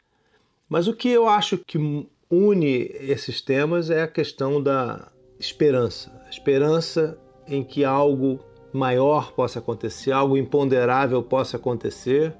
[0.69, 6.11] mas o que eu acho que une esses temas é a questão da esperança.
[6.25, 8.39] A esperança em que algo
[8.71, 12.33] maior possa acontecer, algo imponderável possa acontecer.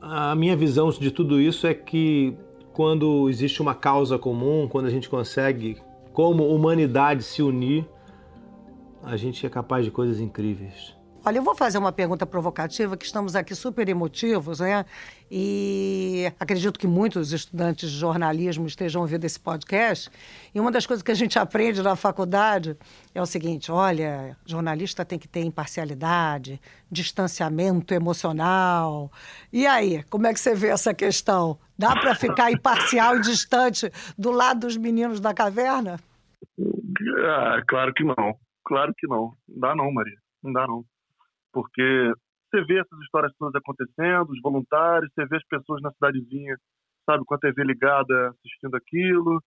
[0.00, 2.36] A minha visão de tudo isso é que
[2.72, 5.76] quando existe uma causa comum, quando a gente consegue,
[6.12, 7.86] como humanidade, se unir,
[9.02, 10.98] a gente é capaz de coisas incríveis.
[11.24, 14.84] Olha, eu vou fazer uma pergunta provocativa, que estamos aqui super emotivos, né?
[15.30, 20.08] E acredito que muitos estudantes de jornalismo estejam ouvindo esse podcast.
[20.54, 22.76] E uma das coisas que a gente aprende na faculdade
[23.14, 26.60] é o seguinte: olha, jornalista tem que ter imparcialidade,
[26.90, 29.10] distanciamento emocional.
[29.52, 31.58] E aí, como é que você vê essa questão?
[31.76, 35.98] Dá para ficar imparcial e distante do lado dos meninos da caverna?
[37.26, 38.34] Ah, claro que não
[38.68, 39.32] Claro que não.
[39.48, 40.18] Não dá não, Maria.
[40.44, 40.84] Não dá não.
[41.50, 42.12] Porque
[42.50, 46.54] você vê essas histórias todas acontecendo, os voluntários, você vê as pessoas na cidadezinha,
[47.06, 49.42] sabe, com a TV ligada assistindo aquilo.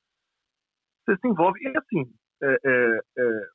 [1.05, 1.59] Você se envolve.
[1.61, 2.11] E assim,
[2.41, 3.47] é, é, é,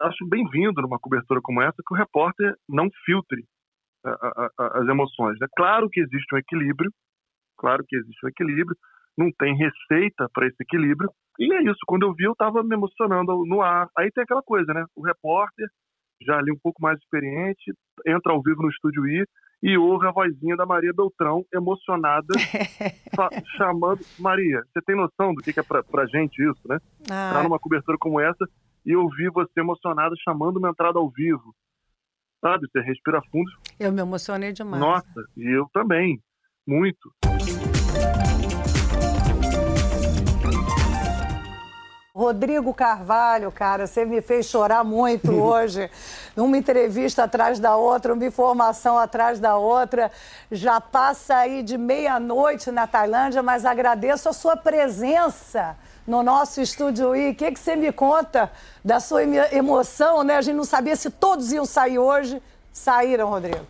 [0.00, 3.44] acho bem-vindo numa cobertura como essa que o repórter não filtre
[4.06, 5.36] a, a, a, as emoções.
[5.42, 6.90] É claro que existe um equilíbrio,
[7.58, 8.76] claro que existe um equilíbrio,
[9.16, 11.10] não tem receita para esse equilíbrio.
[11.38, 13.88] E é isso, quando eu vi, eu estava me emocionando no ar.
[13.96, 14.84] Aí tem aquela coisa, né?
[14.94, 15.66] O repórter,
[16.22, 17.72] já ali um pouco mais experiente,
[18.06, 19.24] entra ao vivo no Estúdio I
[19.62, 22.26] e ouve a vozinha da Maria Beltrão, emocionada,
[23.56, 24.00] chamando.
[24.18, 26.78] Maria, você tem noção do que, é pra, pra gente isso, né?
[27.10, 27.32] Ah.
[27.34, 28.44] Tá numa cobertura como essa
[28.84, 31.54] e ouvir você emocionada chamando uma entrada ao vivo.
[32.40, 32.66] Sabe?
[32.68, 33.50] Você respira fundo.
[33.78, 34.80] Eu me emocionei demais.
[34.80, 36.20] Nossa, e eu também.
[36.66, 37.12] Muito.
[42.14, 45.90] Rodrigo Carvalho, cara, você me fez chorar muito hoje.
[46.36, 50.12] Uma entrevista atrás da outra, uma informação atrás da outra.
[50.50, 55.74] Já passa aí de meia-noite na Tailândia, mas agradeço a sua presença
[56.06, 57.30] no nosso estúdio I.
[57.30, 58.52] O que, que você me conta
[58.84, 60.36] da sua emoção, né?
[60.36, 62.42] A gente não sabia se todos iam sair hoje.
[62.74, 63.66] Saíram, Rodrigo.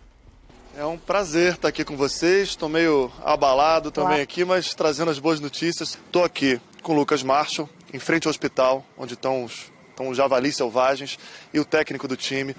[0.77, 2.49] É um prazer estar aqui com vocês.
[2.49, 4.23] Estou meio abalado também claro.
[4.23, 5.91] aqui, mas trazendo as boas notícias.
[5.91, 10.17] Estou aqui com o Lucas Marshall, em frente ao hospital, onde estão os, estão os
[10.17, 11.19] javalis selvagens
[11.53, 12.57] e o técnico do time,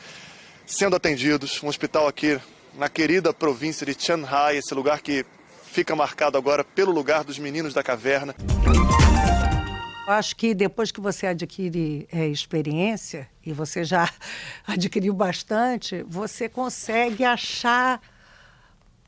[0.65, 1.61] sendo atendidos.
[1.63, 2.39] Um hospital aqui
[2.75, 5.25] na querida província de Chiang Rai, esse lugar que
[5.65, 8.36] fica marcado agora pelo lugar dos meninos da caverna.
[10.05, 14.09] Eu acho que depois que você adquire é, experiência, e você já
[14.67, 18.01] adquiriu bastante, você consegue achar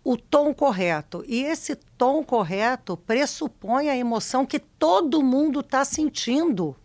[0.06, 1.26] o tom correto.
[1.28, 6.76] E esse tom correto pressupõe a emoção que todo mundo está sentindo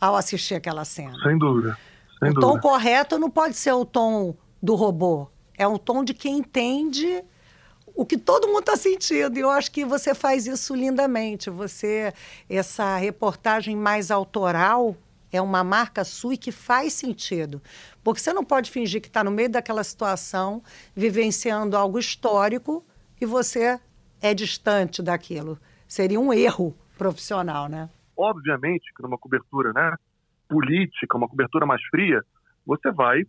[0.00, 1.14] ao assistir aquela cena.
[1.22, 1.76] Sem dúvida.
[2.18, 2.40] Sem o dúvida.
[2.40, 5.28] tom correto não pode ser o tom do robô.
[5.58, 7.22] É o tom de quem entende
[7.94, 9.36] o que todo mundo está sentindo.
[9.36, 11.50] E eu acho que você faz isso lindamente.
[11.50, 12.14] Você,
[12.48, 14.96] essa reportagem mais autoral,
[15.32, 17.62] é uma marca sua e que faz sentido.
[18.02, 20.62] Porque você não pode fingir que está no meio daquela situação,
[20.94, 22.84] vivenciando algo histórico,
[23.20, 23.78] e você
[24.20, 25.58] é distante daquilo.
[25.86, 27.88] Seria um erro profissional, né?
[28.16, 29.94] Obviamente que numa cobertura né,
[30.48, 32.22] política, uma cobertura mais fria,
[32.66, 33.22] você vai,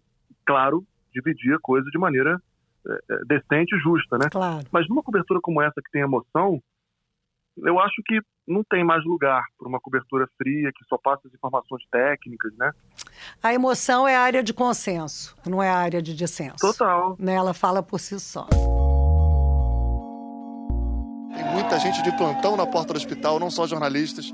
[0.46, 2.42] claro, dividir a coisa de maneira
[2.88, 4.28] é, decente e justa, né?
[4.30, 4.66] Claro.
[4.72, 6.62] Mas numa cobertura como essa que tem emoção,
[7.58, 11.34] eu acho que não tem mais lugar para uma cobertura fria que só passa as
[11.34, 12.72] informações técnicas, né?
[13.42, 16.58] A emoção é a área de consenso, não é a área de dissenso.
[16.58, 17.16] Total.
[17.20, 17.34] Né?
[17.36, 18.46] Ela fala por si só.
[21.34, 24.34] Tem muita gente de plantão na porta do hospital, não só jornalistas,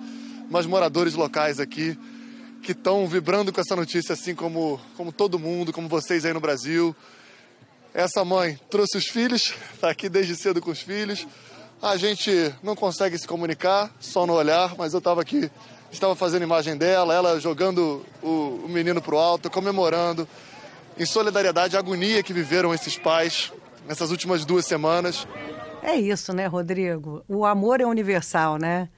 [0.49, 1.97] mas moradores locais aqui
[2.61, 6.39] que estão vibrando com essa notícia, assim como, como todo mundo, como vocês aí no
[6.39, 6.95] Brasil.
[7.97, 11.27] Essa mãe trouxe os filhos, está aqui desde cedo com os filhos.
[11.81, 15.49] A gente não consegue se comunicar, só no olhar, mas eu estava aqui,
[15.91, 20.27] estava fazendo imagem dela, ela jogando o, o menino para o alto, comemorando,
[20.95, 23.51] em solidariedade à agonia que viveram esses pais
[23.87, 25.27] nessas últimas duas semanas.
[25.81, 27.23] É isso, né, Rodrigo?
[27.27, 28.89] O amor é universal, né?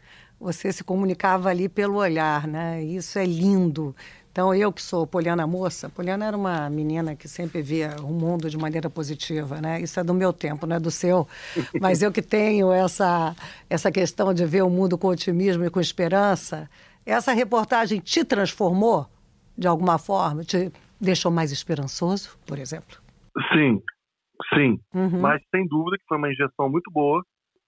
[0.41, 2.83] Você se comunicava ali pelo olhar, né?
[2.83, 3.95] Isso é lindo.
[4.39, 8.49] Então, eu que sou Poliana Moça, Poliana era uma menina que sempre via o mundo
[8.49, 9.81] de maneira positiva, né?
[9.81, 11.27] Isso é do meu tempo, não é do seu.
[11.81, 13.35] Mas eu que tenho essa,
[13.69, 16.69] essa questão de ver o mundo com otimismo e com esperança,
[17.05, 19.07] essa reportagem te transformou
[19.57, 20.45] de alguma forma?
[20.45, 20.71] Te
[21.01, 22.97] deixou mais esperançoso, por exemplo?
[23.51, 23.81] Sim,
[24.53, 24.79] sim.
[24.95, 25.19] Uhum.
[25.19, 27.21] Mas sem dúvida que foi uma injeção muito boa.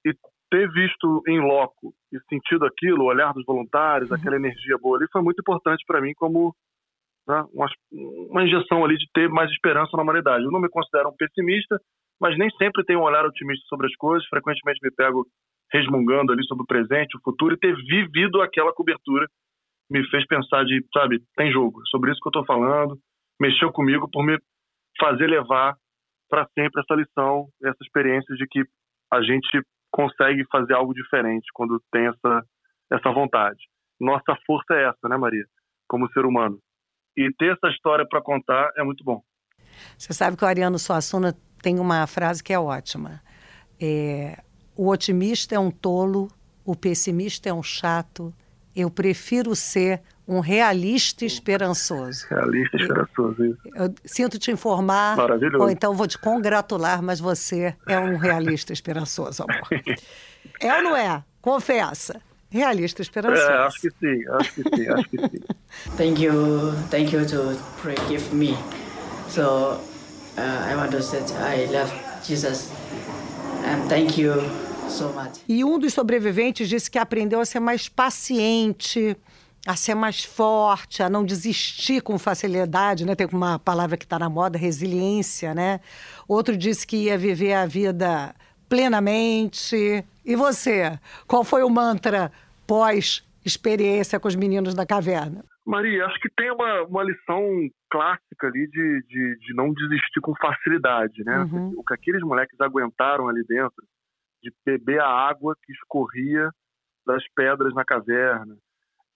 [0.06, 0.14] E
[0.52, 4.18] ter visto em loco e sentido aquilo, o olhar dos voluntários, uhum.
[4.18, 6.54] aquela energia boa ali, foi muito importante para mim como
[7.28, 7.68] né, uma,
[8.30, 10.44] uma, injeção ali de ter mais esperança na humanidade.
[10.44, 11.80] Eu não me considero um pessimista,
[12.20, 14.28] mas nem sempre tenho um olhar otimista sobre as coisas.
[14.28, 15.26] Frequentemente me pego
[15.72, 19.26] resmungando ali sobre o presente, o futuro, e ter vivido aquela cobertura
[19.90, 21.82] me fez pensar de, sabe, tem jogo.
[21.88, 22.98] Sobre isso que eu estou falando,
[23.40, 24.38] mexeu comigo por me
[25.00, 25.76] fazer levar
[26.30, 28.64] para sempre essa lição, essa experiência de que
[29.12, 32.46] a gente consegue fazer algo diferente quando tem essa,
[32.92, 33.60] essa vontade.
[34.00, 35.46] Nossa força é essa, né, Maria?
[35.88, 36.58] Como ser humano.
[37.16, 39.22] E ter essa história para contar é muito bom.
[39.98, 43.22] Você sabe que o Ariano Suassuna tem uma frase que é ótima.
[43.80, 44.42] É,
[44.76, 46.30] o otimista é um tolo,
[46.66, 48.34] o pessimista é um chato.
[48.76, 50.02] Eu prefiro ser
[50.32, 52.26] um realista esperançoso.
[52.30, 53.60] Realista esperançoso, isso.
[53.76, 55.62] Eu sinto te informar, Maravilhoso.
[55.62, 59.68] ou então vou te congratular, mas você é um realista esperançoso, amor.
[60.62, 61.22] é ou não é?
[61.42, 62.22] Confessa.
[62.50, 63.50] realista esperançoso.
[63.50, 65.44] É, acho que sim, acho que sim, acho que sim.
[65.98, 68.58] thank you, thank you to forgive me.
[69.30, 69.80] So
[70.38, 71.92] uh, I want to say I love
[72.24, 72.70] Jesus
[73.66, 74.34] and thank you
[74.90, 75.42] so much.
[75.48, 79.18] E um dos sobreviventes disse que aprendeu a ser mais paciente,
[79.66, 83.16] a ser mais forte, a não desistir com facilidade, né?
[83.16, 85.80] Tem uma palavra que está na moda, resiliência, né?
[86.28, 88.34] Outro disse que ia viver a vida
[88.68, 90.04] plenamente.
[90.26, 91.00] E você?
[91.28, 92.32] Qual foi o mantra
[92.68, 95.44] pós-experiência com os meninos da caverna?
[95.66, 100.34] Maria, acho que tem uma, uma lição clássica ali de, de, de não desistir com
[100.36, 101.40] facilidade, né?
[101.44, 101.74] Uhum.
[101.78, 103.84] O que aqueles moleques aguentaram ali dentro,
[104.42, 106.50] de beber a água que escorria
[107.06, 108.56] das pedras na caverna.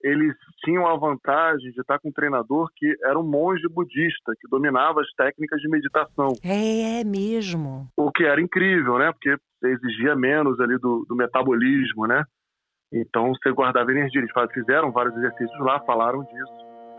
[0.05, 4.47] Eles tinham a vantagem de estar com um treinador que era um monge budista, que
[4.47, 6.33] dominava as técnicas de meditação.
[6.43, 7.87] É, é mesmo.
[7.97, 9.11] O que era incrível, né?
[9.11, 12.23] Porque exigia menos ali do, do metabolismo, né?
[12.93, 14.21] Então você guardava energia.
[14.21, 16.53] Eles fizeram vários exercícios lá, falaram disso.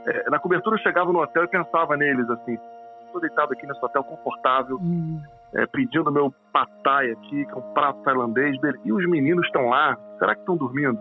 [0.08, 2.58] É, na cobertura eu chegava no hotel e pensava neles assim.
[3.04, 5.22] Estou deitado aqui nesse hotel confortável, hum.
[5.54, 8.56] é, pedindo meu patai aqui, que é um prato tailandês.
[8.84, 9.96] E os meninos estão lá.
[10.18, 10.98] Será que estão dormindo?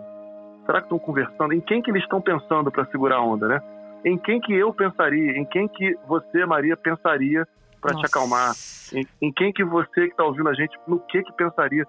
[0.65, 1.53] Será que estão conversando?
[1.53, 3.61] Em quem que eles estão pensando para segurar a onda, né?
[4.03, 5.37] Em quem que eu pensaria?
[5.37, 7.47] Em quem que você, Maria, pensaria
[7.81, 8.53] para te acalmar?
[8.93, 11.85] Em, em, quem que você que está ouvindo a gente, no que que pensaria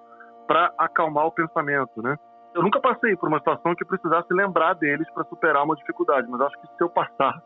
[0.46, 2.16] para acalmar o pensamento, né?
[2.54, 6.40] Eu nunca passei por uma situação que precisasse lembrar deles para superar uma dificuldade, mas
[6.40, 7.42] acho que se eu passar,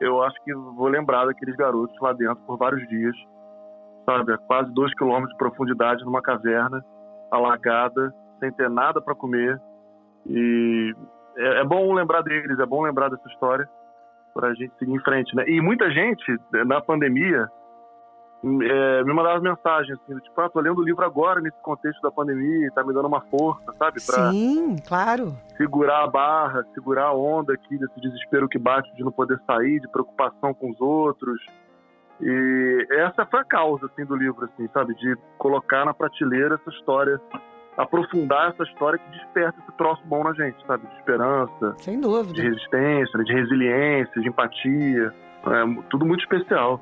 [0.00, 3.14] eu acho que vou lembrar daqueles garotos lá dentro por vários dias,
[4.04, 6.84] sabe, a quase dois quilômetros de profundidade numa caverna,
[7.30, 9.60] alagada, sem ter nada para comer.
[10.26, 10.94] E
[11.36, 13.68] é, é, bom lembrar deles, é bom lembrar dessa história
[14.34, 15.44] para a gente seguir em frente, né?
[15.46, 17.48] E muita gente na pandemia
[18.44, 22.10] é, me mandava mensagem assim, tipo, ah, tô lendo o livro agora nesse contexto da
[22.10, 24.04] pandemia, tá me dando uma força, sabe?
[24.04, 25.36] Pra Sim, claro.
[25.56, 29.78] Segurar a barra, segurar a onda aqui desse desespero que bate de não poder sair,
[29.80, 31.40] de preocupação com os outros.
[32.20, 34.94] E essa foi a causa, assim, do livro, assim, sabe?
[34.96, 37.20] De colocar na prateleira essa história,
[37.76, 40.86] aprofundar essa história que desperta esse troço bom na gente, sabe?
[40.86, 41.74] De esperança.
[41.78, 42.34] Sem dúvida.
[42.34, 45.14] De resistência, de resiliência, de empatia.
[45.46, 46.80] É tudo muito especial.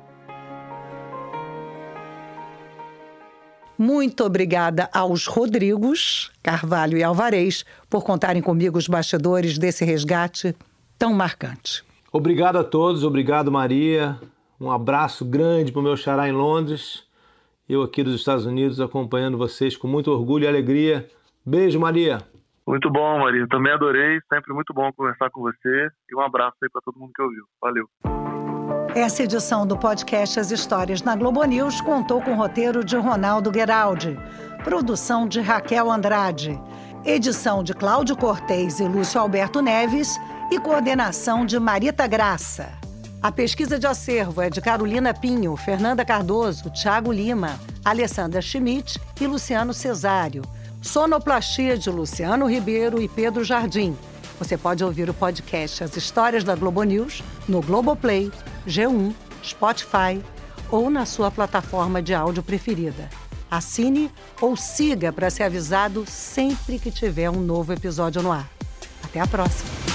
[3.77, 10.55] Muito obrigada aos Rodrigos, Carvalho e Alvarez por contarem comigo os bastidores desse resgate
[10.99, 11.83] tão marcante.
[12.11, 14.19] Obrigado a todos, obrigado Maria.
[14.59, 17.03] Um abraço grande para o meu xará em Londres.
[17.71, 21.07] Eu aqui dos Estados Unidos acompanhando vocês com muito orgulho e alegria.
[21.45, 22.17] Beijo, Maria.
[22.67, 23.47] Muito bom, Maria.
[23.47, 24.19] Também adorei.
[24.27, 25.87] Sempre muito bom conversar com você.
[26.09, 27.45] E um abraço aí para todo mundo que ouviu.
[27.61, 27.87] Valeu.
[28.93, 33.53] Essa edição do podcast As Histórias na Globo News contou com o roteiro de Ronaldo
[33.53, 34.17] Geraldi,
[34.65, 36.59] produção de Raquel Andrade,
[37.05, 40.19] edição de Cláudio Cortez e Lúcio Alberto Neves
[40.51, 42.80] e coordenação de Marita Graça.
[43.21, 49.27] A pesquisa de acervo é de Carolina Pinho, Fernanda Cardoso, Tiago Lima, Alessandra Schmidt e
[49.27, 50.41] Luciano Cesário.
[50.81, 53.95] Sonoplastia de Luciano Ribeiro e Pedro Jardim.
[54.39, 58.31] Você pode ouvir o podcast As Histórias da Globo News no Globoplay,
[58.67, 59.13] G1,
[59.43, 60.19] Spotify
[60.71, 63.07] ou na sua plataforma de áudio preferida.
[63.51, 64.09] Assine
[64.41, 68.49] ou siga para ser avisado sempre que tiver um novo episódio no ar.
[69.03, 69.90] Até a próxima!